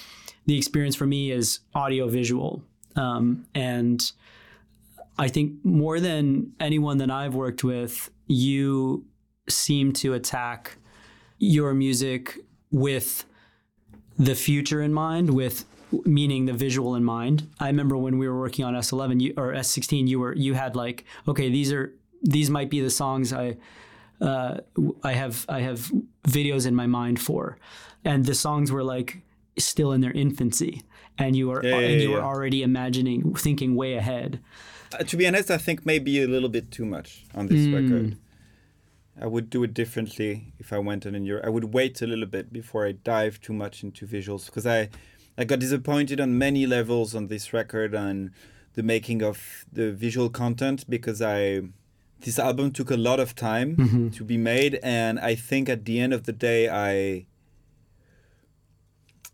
the 0.45 0.57
experience 0.57 0.95
for 0.95 1.05
me 1.05 1.31
is 1.31 1.59
audio 1.75 2.07
visual 2.07 2.63
um, 2.95 3.45
and 3.53 4.13
i 5.17 5.27
think 5.27 5.53
more 5.63 5.99
than 5.99 6.53
anyone 6.61 6.97
that 6.99 7.11
i've 7.11 7.35
worked 7.35 7.63
with 7.65 8.09
you 8.27 9.05
seem 9.49 9.91
to 9.91 10.13
attack 10.13 10.77
your 11.37 11.73
music 11.73 12.39
with 12.71 13.25
the 14.17 14.35
future 14.35 14.81
in 14.81 14.93
mind 14.93 15.29
with 15.31 15.65
meaning 16.05 16.45
the 16.45 16.53
visual 16.53 16.95
in 16.95 17.03
mind. 17.03 17.47
I 17.59 17.67
remember 17.67 17.97
when 17.97 18.17
we 18.17 18.27
were 18.27 18.39
working 18.39 18.65
on 18.65 18.73
s11 18.73 19.21
you, 19.21 19.33
or 19.37 19.53
s16 19.53 20.07
you 20.07 20.19
were 20.19 20.35
you 20.35 20.53
had 20.55 20.75
like 20.75 21.05
okay 21.27 21.49
these 21.49 21.71
are 21.71 21.93
these 22.23 22.49
might 22.49 22.69
be 22.69 22.79
the 22.79 22.89
songs 22.89 23.31
i 23.33 23.57
uh, 24.21 24.59
I 25.03 25.13
have 25.13 25.45
I 25.49 25.59
have 25.61 25.91
videos 26.27 26.65
in 26.65 26.75
my 26.75 26.87
mind 26.87 27.19
for, 27.19 27.57
and 28.05 28.25
the 28.25 28.35
songs 28.35 28.71
were 28.71 28.83
like 28.83 29.17
still 29.57 29.91
in 29.91 29.99
their 30.01 30.11
infancy, 30.13 30.83
and 31.17 31.35
you 31.35 31.51
are 31.51 31.61
Yeah, 31.63 31.79
yeah, 31.79 31.87
and 31.87 32.01
you 32.01 32.09
yeah, 32.09 32.15
were 32.17 32.23
already 32.23 32.63
imagining, 32.63 33.35
thinking 33.35 33.75
way 33.75 33.95
ahead. 33.95 34.39
Uh, 34.93 35.03
to 35.03 35.17
be 35.17 35.27
honest, 35.27 35.51
I 35.51 35.57
think 35.57 35.85
maybe 35.85 36.21
a 36.23 36.27
little 36.27 36.47
bit 36.49 36.71
too 36.71 36.85
much 36.85 37.25
on 37.35 37.47
this 37.47 37.67
record. 37.67 38.15
I 39.19 39.27
would 39.27 39.49
do 39.49 39.63
it 39.63 39.73
differently 39.73 40.53
if 40.59 40.73
I 40.73 40.79
went 40.79 41.05
on 41.05 41.15
in 41.15 41.23
Europe. 41.23 41.45
I 41.45 41.49
would 41.49 41.73
wait 41.73 42.01
a 42.01 42.07
little 42.07 42.25
bit 42.25 42.51
before 42.51 42.87
I 42.87 42.93
dive 42.93 43.39
too 43.41 43.53
much 43.53 43.83
into 43.83 44.07
visuals 44.07 44.47
because 44.47 44.65
I, 44.65 44.89
I 45.37 45.43
got 45.43 45.59
disappointed 45.59 46.19
on 46.19 46.37
many 46.37 46.65
levels 46.65 47.13
on 47.13 47.27
this 47.27 47.53
record 47.53 47.93
and 47.93 48.31
the 48.73 48.83
making 48.83 49.21
of 49.21 49.65
the 49.71 49.91
visual 49.91 50.29
content 50.29 50.89
because 50.89 51.21
I, 51.21 51.61
this 52.21 52.39
album 52.39 52.71
took 52.71 52.89
a 52.89 52.97
lot 52.97 53.19
of 53.19 53.35
time 53.35 54.11
to 54.15 54.23
be 54.23 54.37
made 54.37 54.79
and 54.81 55.19
I 55.19 55.35
think 55.35 55.69
at 55.69 55.85
the 55.85 55.99
end 55.99 56.13
of 56.13 56.23
the 56.23 56.33
day 56.33 56.69
I. 56.69 57.27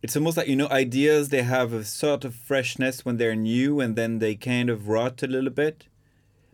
It's 0.02 0.16
almost 0.16 0.38
like 0.38 0.48
you 0.48 0.56
know 0.56 0.70
ideas 0.70 1.28
they 1.28 1.44
have 1.44 1.74
a 1.74 1.84
sort 1.84 2.24
of 2.24 2.34
freshness 2.34 3.04
when 3.04 3.18
they're 3.18 3.36
new 3.36 3.82
and 3.82 3.98
then 3.98 4.20
they 4.20 4.34
kind 4.36 4.70
of 4.70 4.88
rot 4.88 5.22
a 5.24 5.28
little 5.28 5.50
bit 5.50 5.88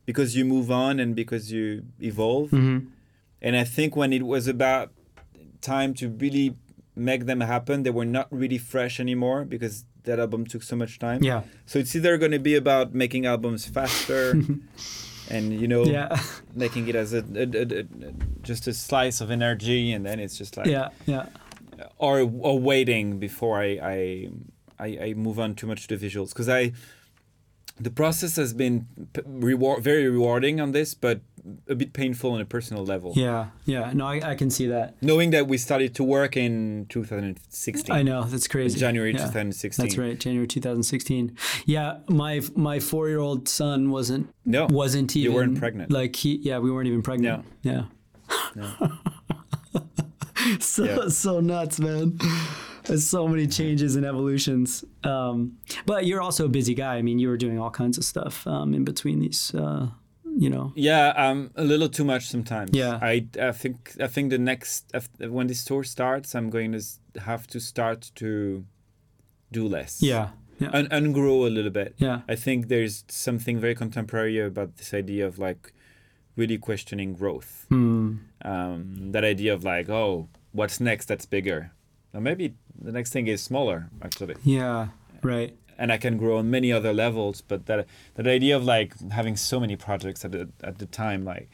because 0.04 0.36
you 0.36 0.46
move 0.46 0.72
on 0.72 1.00
and 1.00 1.16
because 1.16 1.52
you 1.52 1.86
evolve. 2.02 2.50
Mm-hmm. 2.50 2.88
And 3.46 3.56
I 3.56 3.64
think 3.64 3.96
when 3.96 4.12
it 4.12 4.24
was 4.26 4.48
about 4.48 4.88
time 5.62 5.94
to 6.00 6.10
really 6.10 6.56
make 6.96 7.26
them 7.28 7.42
happen, 7.42 7.84
they 7.84 7.92
were 8.00 8.10
not 8.18 8.28
really 8.42 8.58
fresh 8.58 9.00
anymore 9.00 9.46
because 9.46 9.86
that 10.04 10.20
album 10.20 10.46
took 10.46 10.64
so 10.64 10.76
much 10.76 10.98
time. 11.00 11.24
Yeah, 11.24 11.42
So 11.66 11.78
it's 11.80 11.96
either 11.96 12.18
going 12.18 12.32
to 12.32 12.40
be 12.52 12.56
about 12.56 12.94
making 13.04 13.26
albums 13.26 13.66
faster 13.78 14.32
and, 15.30 15.44
you 15.62 15.68
know, 15.68 15.84
yeah, 15.86 16.20
making 16.56 16.88
it 16.88 16.96
as 16.96 17.14
a, 17.14 17.20
a, 17.44 17.46
a, 17.64 17.80
a- 17.82 18.14
just 18.42 18.68
a 18.68 18.74
slice 18.74 19.22
of 19.22 19.30
energy 19.32 19.92
and 19.94 20.06
then 20.06 20.20
it's 20.20 20.38
just 20.38 20.58
like, 20.58 20.68
yeah, 20.68 20.90
yeah. 21.06 21.26
or, 21.98 22.20
or 22.40 22.60
waiting 22.60 23.20
before 23.20 23.60
I, 23.60 23.70
I, 23.96 24.30
I, 24.80 24.88
I 25.10 25.14
move 25.14 25.40
on 25.40 25.56
too 25.56 25.68
much 25.68 25.88
to 25.88 25.98
the 25.98 26.08
visuals. 26.08 26.30
Because 26.30 26.50
I, 26.50 26.72
the 27.80 27.92
process 27.92 28.36
has 28.38 28.54
been 28.54 28.88
p- 29.14 29.22
reward, 29.26 29.84
very 29.84 30.08
rewarding 30.10 30.60
on 30.62 30.72
this, 30.72 30.94
but 30.94 31.22
a 31.68 31.76
bit 31.76 31.94
painful 31.94 32.32
on 32.32 32.42
a 32.42 32.46
personal 32.46 32.84
level. 32.86 33.14
Yeah, 33.16 33.48
yeah. 33.66 33.92
No, 33.94 34.06
I, 34.08 34.32
I 34.32 34.36
can 34.36 34.50
see 34.50 34.68
that. 34.68 34.96
Knowing 35.02 35.32
that 35.32 35.48
we 35.48 35.58
started 35.58 35.94
to 35.96 36.04
work 36.04 36.36
in 36.38 36.86
2016. 36.90 37.94
I 37.96 38.02
know 38.04 38.24
that's 38.24 38.48
crazy. 38.48 38.80
January 38.80 39.12
Yeah, 39.14 39.20
2016. 39.26 39.86
That's 39.86 39.98
right, 39.98 40.20
January 40.20 40.48
2016. 40.48 41.38
Yeah, 41.66 41.98
my 42.10 42.42
my 42.56 42.80
four 42.80 43.10
year 43.10 43.20
old 43.20 43.48
son 43.48 43.92
wasn't 43.92 44.30
No. 44.46 44.68
wasn't 44.70 45.16
even 45.16 45.32
You 45.32 45.36
weren't 45.38 45.58
pregnant. 45.60 45.92
Like 45.92 46.16
he, 46.16 46.38
yeah, 46.38 46.60
we 46.60 46.72
weren't 46.72 46.88
even 46.88 47.02
pregnant. 47.02 47.46
Yeah. 47.62 47.84
so 50.60 50.84
Yeah. 50.84 51.08
so 51.10 51.40
nuts, 51.40 51.80
man. 51.80 52.18
There's 52.86 53.06
so 53.08 53.28
many 53.28 53.48
changes 53.48 53.96
and 53.96 54.06
evolutions. 54.06 54.84
Um, 55.04 55.58
but 55.86 56.06
you're 56.06 56.22
also 56.22 56.46
a 56.46 56.50
busy 56.50 56.76
guy. 56.76 56.96
I 56.96 57.02
mean, 57.02 57.18
you 57.18 57.30
were 57.30 57.38
doing 57.38 57.60
all 57.60 57.72
kinds 57.72 57.98
of 57.98 58.04
stuff 58.04 58.46
um, 58.46 58.74
in 58.76 58.84
between 58.84 59.20
these. 59.20 59.54
Uh, 59.56 59.88
you 60.38 60.50
know. 60.50 60.74
Yeah, 60.76 61.10
um, 61.16 61.52
a 61.56 61.64
little 61.64 61.90
too 61.90 62.04
much 62.04 62.28
sometimes. 62.28 62.72
Yeah. 62.74 63.00
I, 63.02 63.28
I 63.42 63.52
think 63.52 63.96
I 64.00 64.08
think 64.08 64.30
the 64.30 64.38
next 64.38 64.92
when 65.20 65.48
this 65.48 65.64
tour 65.64 65.84
starts, 65.84 66.36
I'm 66.36 66.50
going 66.50 66.72
to 66.74 66.82
have 67.22 67.48
to 67.48 67.60
start 67.60 68.12
to 68.16 68.66
do 69.52 69.68
less. 69.68 70.02
Yeah. 70.02 70.30
Yeah. 70.58 70.70
and 70.90 71.14
grow 71.14 71.46
a 71.46 71.52
little 71.52 71.72
bit. 71.72 71.96
yeah. 71.98 72.22
I 72.30 72.36
think 72.36 72.70
there's 72.70 73.04
something 73.10 73.60
very 73.60 73.76
contemporary 73.76 74.40
about 74.40 74.78
this 74.78 74.94
idea 74.94 75.28
of 75.28 75.38
like 75.38 75.74
really 76.38 76.58
questioning 76.58 77.14
growth. 77.14 77.66
Hmm. 77.70 78.18
Um, 78.44 79.12
that 79.12 79.26
idea 79.26 79.54
of 79.54 79.66
like, 79.66 79.90
oh, 79.90 80.30
what's 80.54 80.80
next 80.80 81.08
that's 81.08 81.26
bigger? 81.26 81.72
Or 82.14 82.22
maybe 82.22 82.56
the 82.82 82.94
next 82.94 83.12
thing 83.12 83.28
is 83.28 83.42
smaller, 83.44 83.90
actually. 84.02 84.36
Yeah. 84.44 84.88
Right. 85.22 85.58
And 85.78 85.92
I 85.92 85.98
can 85.98 86.18
grow 86.18 86.38
on 86.38 86.50
many 86.50 86.72
other 86.72 86.94
levels, 86.94 87.42
but 87.42 87.66
that 87.66 87.88
that 88.16 88.28
idea 88.28 88.56
of 88.56 88.64
like 88.64 88.98
having 89.12 89.36
so 89.36 89.60
many 89.60 89.76
projects 89.76 90.24
at 90.24 90.32
the 90.32 90.50
at 90.64 90.78
the 90.78 90.86
time, 90.86 91.26
like, 91.26 91.50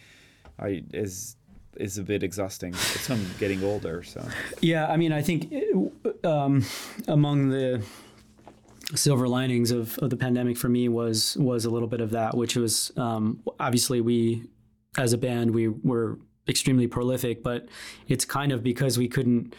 I 0.60 0.84
is 0.94 1.36
is 1.78 1.98
a 1.98 2.04
bit 2.04 2.24
exhausting. 2.24 2.74
It's 2.74 3.10
I'm 3.10 3.26
getting 3.40 3.64
older, 3.64 4.04
so 4.04 4.24
Yeah, 4.62 4.88
I 4.88 4.98
mean, 4.98 5.12
I 5.12 5.22
think 5.22 5.54
um, 6.24 6.66
among 7.08 7.50
the 7.50 7.82
silver 8.96 9.28
linings 9.28 9.72
of, 9.72 9.98
of 10.00 10.10
the 10.10 10.18
pandemic 10.18 10.58
for 10.58 10.70
me 10.70 10.90
was 10.90 11.38
was 11.38 11.66
a 11.66 11.70
little 11.70 11.88
bit 11.88 12.02
of 12.02 12.12
that, 12.12 12.36
which 12.36 12.56
was 12.56 12.92
um, 12.98 13.42
obviously 13.60 14.02
we, 14.02 14.44
as 14.98 15.14
a 15.14 15.18
band, 15.18 15.52
we 15.52 15.68
were 15.68 16.20
extremely 16.48 16.88
prolific, 16.88 17.44
but 17.44 17.68
it's 18.08 18.26
kind 18.26 18.52
of 18.52 18.64
because 18.64 18.98
we 18.98 19.08
couldn't 19.08 19.56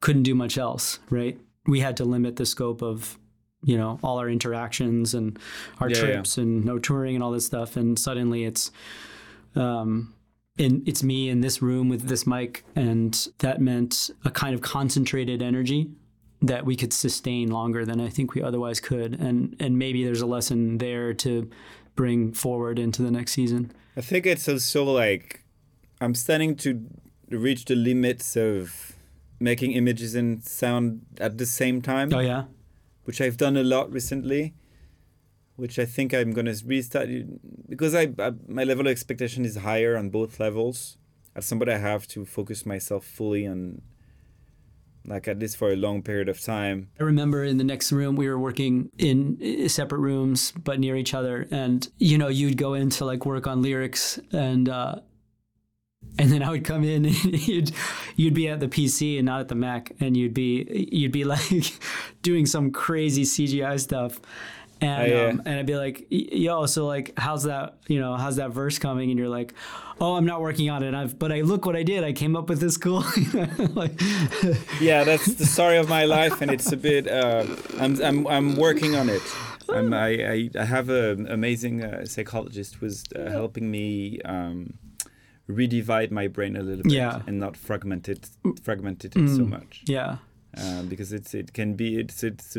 couldn't 0.00 0.22
do 0.22 0.34
much 0.34 0.58
else, 0.58 0.98
right? 1.10 1.38
We 1.66 1.80
had 1.80 1.96
to 1.98 2.04
limit 2.04 2.36
the 2.36 2.46
scope 2.46 2.82
of 2.82 3.18
you 3.66 3.76
know 3.76 3.98
all 4.02 4.16
our 4.18 4.30
interactions 4.30 5.12
and 5.12 5.38
our 5.80 5.90
Yeah, 5.90 5.96
yeah. 5.96 6.02
trips 6.04 6.38
and 6.38 6.64
no 6.64 6.78
touring 6.78 7.14
and 7.16 7.22
all 7.22 7.32
this 7.32 7.44
stuff, 7.44 7.76
and 7.76 7.98
suddenly 7.98 8.44
it's 8.44 8.70
um, 9.54 10.14
and 10.58 10.86
it's 10.88 11.02
me 11.02 11.28
in 11.28 11.40
this 11.42 11.60
room 11.60 11.88
with 11.90 12.08
this 12.08 12.26
mic, 12.26 12.64
and 12.74 13.28
that 13.38 13.60
meant 13.60 14.10
a 14.24 14.30
kind 14.30 14.54
of 14.54 14.62
concentrated 14.62 15.42
energy 15.42 15.90
that 16.42 16.64
we 16.64 16.76
could 16.76 16.92
sustain 16.92 17.50
longer 17.50 17.84
than 17.84 18.00
I 18.00 18.08
think 18.08 18.34
we 18.34 18.42
otherwise 18.42 18.80
could, 18.80 19.20
and 19.20 19.54
and 19.60 19.78
maybe 19.78 20.04
there's 20.04 20.22
a 20.22 20.26
lesson 20.26 20.78
there 20.78 21.12
to 21.14 21.50
bring 21.94 22.32
forward 22.32 22.78
into 22.78 23.02
the 23.02 23.10
next 23.10 23.32
season. 23.32 23.72
I 23.96 24.02
think 24.02 24.26
it's 24.26 24.48
also 24.48 24.84
like 24.84 25.42
I'm 26.00 26.14
starting 26.14 26.54
to 26.56 26.80
reach 27.30 27.64
the 27.64 27.74
limits 27.74 28.36
of 28.36 28.92
making 29.40 29.72
images 29.72 30.14
and 30.14 30.44
sound 30.44 31.00
at 31.18 31.38
the 31.38 31.46
same 31.46 31.82
time, 31.82 32.12
Oh 32.12 32.20
yeah, 32.20 32.44
which 33.06 33.20
I've 33.20 33.36
done 33.36 33.56
a 33.56 33.64
lot 33.64 33.90
recently. 33.92 34.54
Which 35.56 35.78
I 35.78 35.86
think 35.86 36.12
I'm 36.12 36.32
gonna 36.32 36.54
restart 36.66 37.08
because 37.66 37.94
I, 37.94 38.12
I 38.18 38.32
my 38.46 38.64
level 38.64 38.86
of 38.86 38.90
expectation 38.90 39.46
is 39.46 39.56
higher 39.56 39.96
on 39.96 40.10
both 40.10 40.38
levels. 40.38 40.98
As 41.34 41.46
somebody, 41.46 41.72
I 41.72 41.78
have 41.78 42.06
to 42.08 42.26
focus 42.26 42.66
myself 42.66 43.06
fully 43.06 43.46
on, 43.46 43.80
like 45.06 45.28
at 45.28 45.38
least 45.38 45.56
for 45.56 45.72
a 45.72 45.76
long 45.76 46.02
period 46.02 46.28
of 46.28 46.38
time. 46.42 46.88
I 47.00 47.04
remember 47.04 47.42
in 47.42 47.56
the 47.56 47.64
next 47.64 47.90
room 47.90 48.16
we 48.16 48.28
were 48.28 48.38
working 48.38 48.90
in 48.98 49.68
separate 49.68 50.00
rooms 50.00 50.52
but 50.52 50.78
near 50.78 50.94
each 50.94 51.14
other, 51.14 51.48
and 51.50 51.88
you 51.96 52.18
know 52.18 52.28
you'd 52.28 52.58
go 52.58 52.74
in 52.74 52.90
to 52.90 53.06
like 53.06 53.24
work 53.24 53.46
on 53.46 53.62
lyrics 53.62 54.18
and. 54.32 54.68
uh 54.68 54.96
and 56.18 56.30
then 56.30 56.42
I 56.42 56.50
would 56.50 56.64
come 56.64 56.82
in 56.84 57.04
and 57.24 57.48
you'd 57.48 57.72
you'd 58.16 58.34
be 58.34 58.48
at 58.48 58.60
the 58.60 58.68
PC 58.68 59.16
and 59.18 59.26
not 59.26 59.40
at 59.40 59.48
the 59.48 59.54
Mac, 59.54 59.92
and 60.00 60.16
you'd 60.16 60.34
be 60.34 60.88
you'd 60.92 61.12
be 61.12 61.24
like 61.36 61.72
doing 62.22 62.46
some 62.46 62.70
crazy 62.70 63.22
CGI 63.24 63.78
stuff. 63.80 64.20
And, 64.78 65.02
Oh, 65.10 65.16
yeah. 65.16 65.26
um, 65.30 65.42
and 65.46 65.58
I'd 65.60 65.64
be 65.66 65.74
like, 65.76 66.06
yo, 66.10 66.66
so 66.66 66.86
like, 66.86 67.14
how's 67.18 67.44
that, 67.44 67.78
you 67.88 67.98
know, 67.98 68.14
how's 68.14 68.36
that 68.36 68.50
verse 68.50 68.78
coming? 68.78 69.08
And 69.08 69.18
you're 69.18 69.30
like, 69.30 69.54
oh, 70.02 70.16
I'm 70.16 70.26
not 70.26 70.42
working 70.42 70.68
on 70.68 70.82
it. 70.82 70.92
I've, 70.92 71.18
but 71.18 71.32
I 71.32 71.40
look 71.40 71.64
what 71.64 71.74
I 71.76 71.82
did. 71.82 72.04
I 72.04 72.12
came 72.12 72.36
up 72.36 72.50
with 72.50 72.60
this 72.60 72.76
cool, 72.76 73.02
like, 73.74 73.98
Yeah, 74.78 75.02
that's 75.04 75.32
the 75.36 75.46
story 75.46 75.78
of 75.78 75.88
my 75.88 76.04
life, 76.04 76.42
and 76.42 76.50
it's 76.50 76.70
a 76.72 76.76
bit. 76.76 77.08
Uh, 77.08 77.46
I'm 77.78 77.98
I'm 78.02 78.26
I'm 78.26 78.56
working 78.56 78.94
on 78.96 79.08
it. 79.08 79.22
I'm, 79.70 79.94
I, 79.94 80.08
I 80.08 80.50
I 80.60 80.64
have 80.66 80.90
an 80.90 81.26
amazing 81.30 81.82
uh, 81.82 82.04
psychologist 82.04 82.74
who's 82.74 83.02
uh, 83.16 83.30
helping 83.30 83.70
me 83.70 84.20
um, 84.26 84.74
redivide 85.48 86.10
my 86.10 86.26
brain 86.28 86.56
a 86.56 86.62
little 86.62 86.82
bit 86.82 86.92
Yeah. 86.92 87.22
and 87.26 87.38
not 87.38 87.56
fragment 87.56 88.08
it 88.08 88.28
fragment 88.62 89.04
it 89.04 89.14
so 89.14 89.44
much. 89.44 89.82
yeah, 89.86 90.16
um, 90.56 90.88
because 90.88 91.12
it's 91.12 91.34
it 91.34 91.52
can 91.52 91.74
be 91.74 91.98
it's 91.98 92.22
it's, 92.24 92.56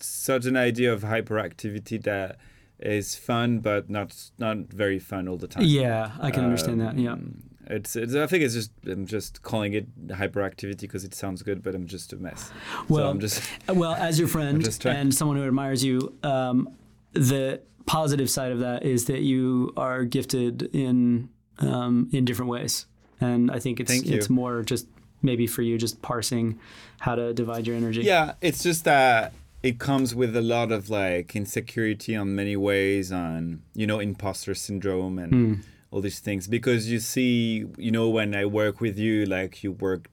such 0.00 0.44
an 0.44 0.56
idea 0.56 0.92
of 0.92 1.02
hyperactivity 1.02 2.02
that 2.02 2.36
is 2.78 3.14
fun 3.14 3.60
but 3.60 3.88
not 3.88 4.14
not 4.38 4.58
very 4.70 4.98
fun 4.98 5.26
all 5.28 5.38
the 5.38 5.48
time. 5.48 5.64
yeah, 5.64 6.10
I 6.20 6.30
can 6.30 6.44
understand 6.44 6.80
that. 6.80 6.98
Yeah. 6.98 7.12
Um, 7.12 7.42
It's, 7.68 7.96
it's 7.96 8.14
I 8.14 8.26
think 8.28 8.44
it's 8.44 8.54
just 8.54 8.70
I'm 8.86 9.06
just 9.06 9.40
calling 9.42 9.72
it 9.74 9.86
hyperactivity 10.08 10.82
because 10.86 11.02
it 11.04 11.14
sounds 11.14 11.42
good, 11.42 11.62
but 11.64 11.74
I'm 11.74 11.86
just 11.86 12.12
a 12.12 12.16
mess. 12.16 12.40
so 12.48 12.84
Well, 12.88 13.08
I'm 13.10 13.18
just 13.18 13.42
Well, 13.68 13.94
as 13.94 14.18
your 14.20 14.28
friend 14.28 14.62
and 14.84 15.12
someone 15.14 15.36
who 15.38 15.44
admires 15.44 15.82
you, 15.82 16.12
um, 16.22 16.68
the 17.12 17.60
positive 17.86 18.28
side 18.30 18.52
of 18.52 18.60
that 18.60 18.82
is 18.84 19.06
that 19.06 19.22
you 19.22 19.72
are 19.76 20.04
gifted 20.04 20.62
in 20.74 21.28
um, 21.58 22.08
in 22.12 22.24
different 22.24 22.50
ways, 22.50 22.86
and 23.20 23.50
I 23.50 23.58
think 23.58 23.80
it's 23.80 23.92
it's 23.92 24.28
more 24.28 24.62
just 24.62 24.86
maybe 25.22 25.46
for 25.46 25.62
you 25.62 25.78
just 25.78 26.02
parsing 26.02 26.58
how 27.00 27.14
to 27.14 27.32
divide 27.32 27.66
your 27.66 27.76
energy. 27.76 28.02
Yeah, 28.02 28.34
it's 28.40 28.62
just 28.62 28.84
that 28.84 29.32
it 29.62 29.78
comes 29.78 30.14
with 30.14 30.36
a 30.36 30.42
lot 30.42 30.70
of 30.70 30.90
like 30.90 31.34
insecurity 31.34 32.14
on 32.14 32.34
many 32.34 32.56
ways, 32.56 33.10
on 33.12 33.62
you 33.74 33.86
know 33.86 33.98
imposter 34.00 34.54
syndrome 34.54 35.18
and 35.18 35.32
Hmm. 35.32 35.54
all 35.90 36.00
these 36.02 36.20
things. 36.20 36.46
Because 36.46 36.90
you 36.90 36.98
see, 37.00 37.64
you 37.78 37.90
know, 37.90 38.08
when 38.10 38.34
I 38.34 38.44
work 38.44 38.80
with 38.80 38.98
you, 38.98 39.24
like 39.26 39.62
you 39.64 39.72
work 39.72 40.08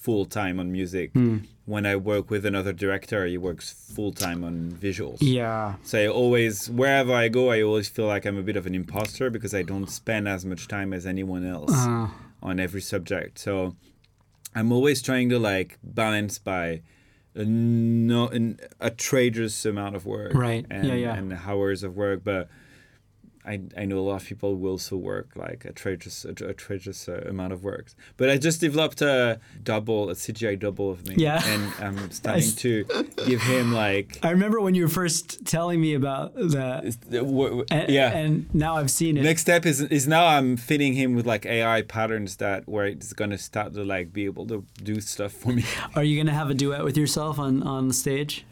full 0.00 0.24
time 0.26 0.58
on 0.60 0.72
music. 0.72 1.12
Hmm. 1.12 1.38
When 1.68 1.84
I 1.84 1.96
work 1.96 2.30
with 2.30 2.46
another 2.46 2.72
director, 2.72 3.26
he 3.26 3.36
works 3.36 3.66
full 3.94 4.12
time 4.12 4.42
on 4.42 4.72
visuals. 4.72 5.18
Yeah. 5.20 5.74
So 5.82 5.98
I 5.98 6.06
always, 6.08 6.70
wherever 6.70 7.12
I 7.12 7.28
go, 7.28 7.50
I 7.50 7.60
always 7.60 7.88
feel 7.90 8.06
like 8.06 8.24
I'm 8.24 8.38
a 8.38 8.42
bit 8.42 8.56
of 8.56 8.66
an 8.66 8.74
imposter 8.74 9.28
because 9.28 9.52
I 9.54 9.62
don't 9.62 9.88
spend 9.90 10.26
as 10.28 10.46
much 10.46 10.66
time 10.66 10.94
as 10.94 11.04
anyone 11.04 11.44
else 11.46 11.70
Uh, 11.74 12.08
on 12.42 12.58
every 12.58 12.80
subject. 12.80 13.38
So 13.38 13.76
I'm 14.54 14.72
always 14.72 15.02
trying 15.02 15.28
to 15.28 15.38
like 15.38 15.78
balance 15.82 16.38
by 16.38 16.80
a 17.34 17.44
no 17.44 18.28
an, 18.28 18.58
a 18.80 18.90
trader's 18.90 19.66
amount 19.66 19.94
of 19.94 20.06
work, 20.06 20.32
Right. 20.34 20.64
And, 20.70 20.88
Yeah, 20.88 20.94
yeah. 20.94 21.14
and 21.16 21.32
hours 21.46 21.82
of 21.82 21.94
work, 21.96 22.20
but. 22.24 22.48
I, 23.48 23.60
I 23.82 23.84
know 23.86 23.98
a 23.98 24.06
lot 24.10 24.22
of 24.22 24.26
people 24.28 24.56
will 24.56 24.72
also 24.72 24.96
work 24.96 25.28
like 25.36 25.64
a 25.64 25.72
trader's 25.72 26.24
a, 26.24 26.32
a 26.44 26.54
uh, 27.16 27.30
amount 27.30 27.52
of 27.52 27.64
work, 27.64 27.86
but 28.18 28.28
I 28.28 28.36
just 28.36 28.60
developed 28.60 29.00
a 29.02 29.40
double 29.62 30.10
a 30.10 30.14
CGI 30.14 30.58
double 30.58 30.90
of 30.90 31.06
me, 31.08 31.14
Yeah. 31.16 31.42
and 31.52 31.62
I'm 31.84 32.10
starting 32.20 32.42
s- 32.42 32.54
to 32.56 32.84
give 33.26 33.42
him 33.42 33.72
like 33.72 34.18
I 34.22 34.30
remember 34.30 34.60
when 34.60 34.74
you 34.74 34.82
were 34.82 34.94
first 35.02 35.44
telling 35.46 35.80
me 35.80 35.94
about 35.94 36.34
that. 36.34 36.82
The- 37.10 37.18
w- 37.34 37.48
w- 37.48 37.64
And, 37.70 37.88
yeah. 37.88 38.16
And 38.22 38.54
now 38.54 38.76
I've 38.76 38.90
seen 38.90 39.16
it. 39.16 39.22
Next 39.22 39.42
step 39.42 39.64
is 39.66 39.80
is 39.80 40.06
now 40.06 40.24
I'm 40.26 40.56
fitting 40.56 40.92
him 40.94 41.14
with 41.16 41.26
like 41.26 41.44
AI 41.46 41.82
patterns 41.82 42.36
that 42.36 42.68
where 42.68 42.86
it's 42.86 43.12
gonna 43.14 43.38
start 43.38 43.72
to 43.74 43.84
like 43.84 44.12
be 44.12 44.24
able 44.30 44.46
to 44.48 44.64
do 44.82 45.00
stuff 45.00 45.32
for 45.32 45.52
me. 45.52 45.64
Are 45.96 46.04
you 46.04 46.16
gonna 46.20 46.38
have 46.42 46.50
a 46.50 46.54
duet 46.54 46.84
with 46.84 46.96
yourself 46.96 47.38
on 47.38 47.62
on 47.62 47.88
the 47.88 47.94
stage? 47.94 48.44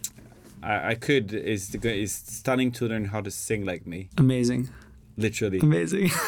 I, 0.62 0.90
I 0.92 0.94
could 0.94 1.32
is 1.32 1.74
is 1.74 2.12
starting 2.12 2.72
to 2.72 2.88
learn 2.88 3.04
how 3.06 3.20
to 3.20 3.30
sing 3.30 3.64
like 3.64 3.86
me, 3.86 4.08
Amazing. 4.16 4.68
Literally. 5.16 5.58
Amazing. 5.60 6.10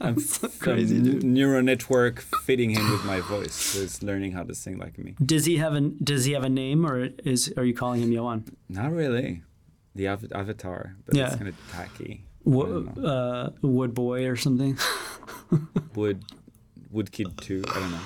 I'm 0.00 0.18
so 0.18 0.48
crazy, 0.58 1.00
dude. 1.00 1.22
neural 1.22 1.62
network 1.62 2.20
fitting 2.44 2.70
him 2.70 2.90
with 2.90 3.04
my 3.04 3.20
voice, 3.20 3.54
so 3.54 3.80
he's 3.80 4.02
learning 4.02 4.32
how 4.32 4.42
to 4.42 4.54
sing 4.54 4.76
like 4.76 4.98
me. 4.98 5.14
Does 5.24 5.44
he 5.46 5.56
have 5.58 5.74
a 5.74 5.80
Does 5.80 6.24
he 6.24 6.32
have 6.32 6.42
a 6.44 6.48
name, 6.48 6.84
or 6.84 7.10
is 7.24 7.52
are 7.56 7.64
you 7.64 7.72
calling 7.74 8.00
him 8.02 8.10
Yoann? 8.10 8.42
Not 8.68 8.90
really, 8.92 9.42
the 9.94 10.08
av- 10.08 10.32
avatar, 10.34 10.96
but 11.06 11.14
Yeah. 11.14 11.26
it's 11.28 11.36
kind 11.36 11.48
of 11.48 11.54
tacky. 11.70 12.24
Wo- 12.44 12.86
uh, 13.02 13.50
Wood 13.62 13.94
Boy 13.94 14.26
or 14.26 14.34
something? 14.36 14.76
Wood, 15.94 16.24
Wood 16.90 17.12
Kid 17.12 17.38
Two. 17.38 17.62
I 17.70 17.78
don't 17.80 17.92
know. 17.92 18.00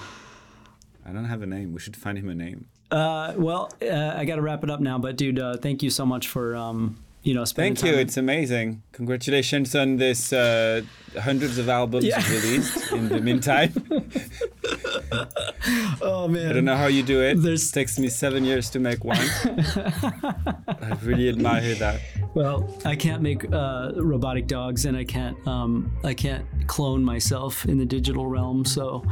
I 1.07 1.13
don't 1.13 1.25
have 1.25 1.43
a 1.43 1.47
name. 1.47 1.73
We 1.73 1.81
should 1.81 1.97
find 1.97 2.19
him 2.19 2.29
a 2.29 2.35
name. 2.35 2.69
Uh, 2.91 3.33
well, 3.37 3.73
uh, 3.83 4.15
I 4.17 4.25
got 4.25 4.37
to 4.37 4.43
wrap 4.43 4.63
it 4.63 4.71
up 4.71 4.81
now. 4.81 4.99
But 4.99 5.17
dude, 5.17 5.39
uh, 5.39 5.57
thank 5.57 5.83
you 5.83 5.91
so 5.91 6.05
much 6.05 6.29
for 6.29 6.55
um, 6.57 6.99
you 7.23 7.35
know 7.35 7.45
spending 7.45 7.75
Thank 7.77 7.95
you. 7.95 8.01
It's 8.01 8.17
amazing. 8.17 8.83
Congratulations 8.93 9.75
on 9.75 9.97
this 9.97 10.33
uh, 10.33 10.83
hundreds 11.19 11.59
of 11.59 11.69
albums 11.69 12.05
Yeah. 12.05 12.23
released 12.31 12.93
in 12.93 13.09
the 13.09 13.21
meantime. 13.21 13.73
oh 16.03 16.29
man. 16.29 16.49
I 16.49 16.53
don't 16.53 16.65
know 16.65 16.77
how 16.77 16.87
you 16.87 17.03
do 17.03 17.21
it. 17.23 17.35
There's- 17.43 17.71
it 17.71 17.73
takes 17.73 17.99
me 17.99 18.09
seven 18.09 18.45
years 18.45 18.71
to 18.71 18.79
make 18.79 19.05
one. 19.05 19.19
I 19.19 20.97
really 21.03 21.29
admire 21.29 21.75
that. 21.75 22.01
Well, 22.35 22.75
I 22.85 22.97
can't 22.97 23.23
make 23.23 23.51
uh, 23.53 23.93
robotic 23.97 24.47
dogs, 24.47 24.85
and 24.87 24.97
I 24.97 25.05
can't 25.05 25.37
um, 25.47 25.93
I 26.05 26.15
can't 26.15 26.45
clone 26.69 27.05
myself 27.05 27.65
in 27.67 27.79
the 27.79 27.85
digital 27.87 28.27
realm. 28.27 28.65
So, 28.65 29.05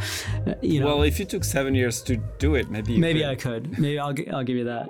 uh, 0.47 0.55
you 0.62 0.81
know, 0.81 0.87
Well, 0.87 1.03
if 1.03 1.18
you 1.18 1.25
took 1.25 1.44
seven 1.44 1.75
years 1.75 2.01
to 2.03 2.16
do 2.38 2.55
it, 2.55 2.71
maybe 2.71 2.94
you 2.94 3.01
maybe 3.01 3.21
could. 3.21 3.29
I 3.29 3.35
could. 3.35 3.79
Maybe 3.79 3.99
I'll 3.99 4.14
I'll 4.33 4.44
give 4.44 4.57
you 4.57 4.64
that. 4.64 4.88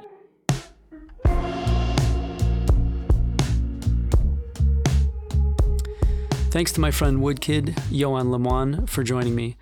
Thanks 6.50 6.72
to 6.72 6.80
my 6.80 6.90
friend 6.90 7.18
Woodkid, 7.18 7.74
Yoann 7.90 8.30
Lemoine, 8.30 8.88
for 8.88 9.02
joining 9.02 9.34
me. 9.34 9.58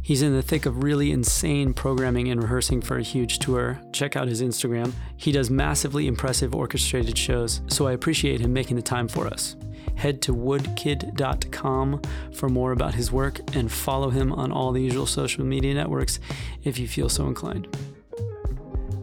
He's 0.00 0.22
in 0.22 0.32
the 0.34 0.40
thick 0.40 0.64
of 0.64 0.82
really 0.82 1.12
insane 1.12 1.74
programming 1.74 2.30
and 2.30 2.42
rehearsing 2.42 2.80
for 2.80 2.96
a 2.96 3.02
huge 3.02 3.40
tour. 3.40 3.78
Check 3.92 4.16
out 4.16 4.26
his 4.26 4.40
Instagram. 4.40 4.92
He 5.18 5.32
does 5.32 5.50
massively 5.50 6.06
impressive 6.06 6.54
orchestrated 6.54 7.18
shows, 7.18 7.60
so 7.66 7.86
I 7.86 7.92
appreciate 7.92 8.40
him 8.40 8.54
making 8.54 8.76
the 8.76 8.82
time 8.82 9.06
for 9.06 9.26
us. 9.26 9.54
Head 9.96 10.22
to 10.22 10.34
woodkid.com 10.34 12.00
for 12.32 12.48
more 12.48 12.72
about 12.72 12.94
his 12.94 13.12
work 13.12 13.40
and 13.54 13.70
follow 13.70 14.08
him 14.08 14.32
on 14.32 14.50
all 14.50 14.72
the 14.72 14.82
usual 14.82 15.06
social 15.06 15.44
media 15.44 15.74
networks 15.74 16.20
if 16.64 16.78
you 16.78 16.88
feel 16.88 17.10
so 17.10 17.26
inclined. 17.26 17.68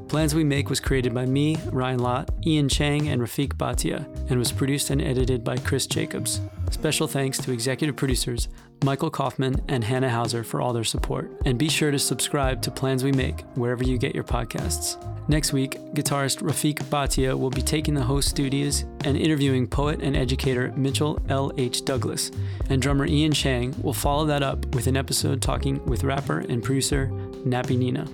Plans 0.08 0.34
We 0.34 0.44
Make 0.44 0.72
was 0.72 0.80
created 0.80 1.14
by 1.14 1.28
me, 1.28 1.58
Ryan 1.72 2.00
Lott, 2.00 2.32
Ian 2.48 2.68
Chang, 2.68 3.10
and 3.10 3.22
Rafiq 3.22 3.54
Bhatia, 3.54 4.08
and 4.32 4.40
was 4.40 4.52
produced 4.52 4.90
and 4.90 5.04
edited 5.04 5.44
by 5.44 5.58
Chris 5.58 5.86
Jacobs. 5.86 6.42
Special 6.72 7.08
thanks 7.08 7.38
to 7.40 7.52
executive 7.52 7.96
producers 7.96 8.50
Michael 8.84 9.10
Kaufman 9.10 9.62
and 9.68 9.84
Hannah 9.84 10.10
Hauser 10.10 10.44
for 10.44 10.62
all 10.62 10.74
their 10.74 10.84
support. 10.84 11.32
And 11.46 11.58
be 11.58 11.70
sure 11.70 11.92
to 11.92 11.98
subscribe 11.98 12.62
to 12.62 12.72
Plans 12.72 13.04
We 13.04 13.12
Make 13.12 13.42
wherever 13.56 13.84
you 13.84 13.98
get 13.98 14.14
your 14.14 14.24
podcasts. 14.24 15.02
Next 15.30 15.52
week, 15.52 15.72
guitarist 15.94 16.42
Rafiq 16.42 16.76
Bhatia 16.86 17.38
will 17.38 17.50
be 17.50 17.62
taking 17.62 17.94
the 17.94 18.04
host 18.04 18.36
duties 18.36 18.86
and 19.04 19.18
interviewing 19.18 19.68
poet 19.68 20.02
and 20.02 20.16
educator 20.16 20.72
Mitchell 20.78 21.20
L. 21.28 21.52
H. 21.58 21.84
Douglas, 21.84 22.32
and 22.70 22.82
drummer 22.82 23.06
Ian 23.06 23.34
Chang 23.34 23.76
will 23.82 23.94
follow 23.94 24.26
that 24.26 24.44
up 24.44 24.66
with 24.74 24.88
an 24.88 24.96
episode 24.96 25.42
talking 25.42 25.84
with 25.86 26.04
rapper 26.04 26.40
and 26.40 26.64
producer 26.64 27.08
Nappy 27.46 27.78
Nina. 27.78 28.08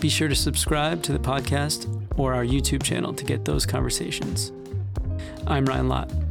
Be 0.00 0.08
sure 0.08 0.28
to 0.28 0.34
subscribe 0.34 1.02
to 1.04 1.12
the 1.12 1.18
podcast 1.18 1.86
or 2.18 2.34
our 2.34 2.44
YouTube 2.44 2.82
channel 2.82 3.12
to 3.12 3.24
get 3.24 3.44
those 3.44 3.66
conversations. 3.66 4.50
I'm 5.46 5.64
Ryan 5.64 5.88
Lott. 5.88 6.29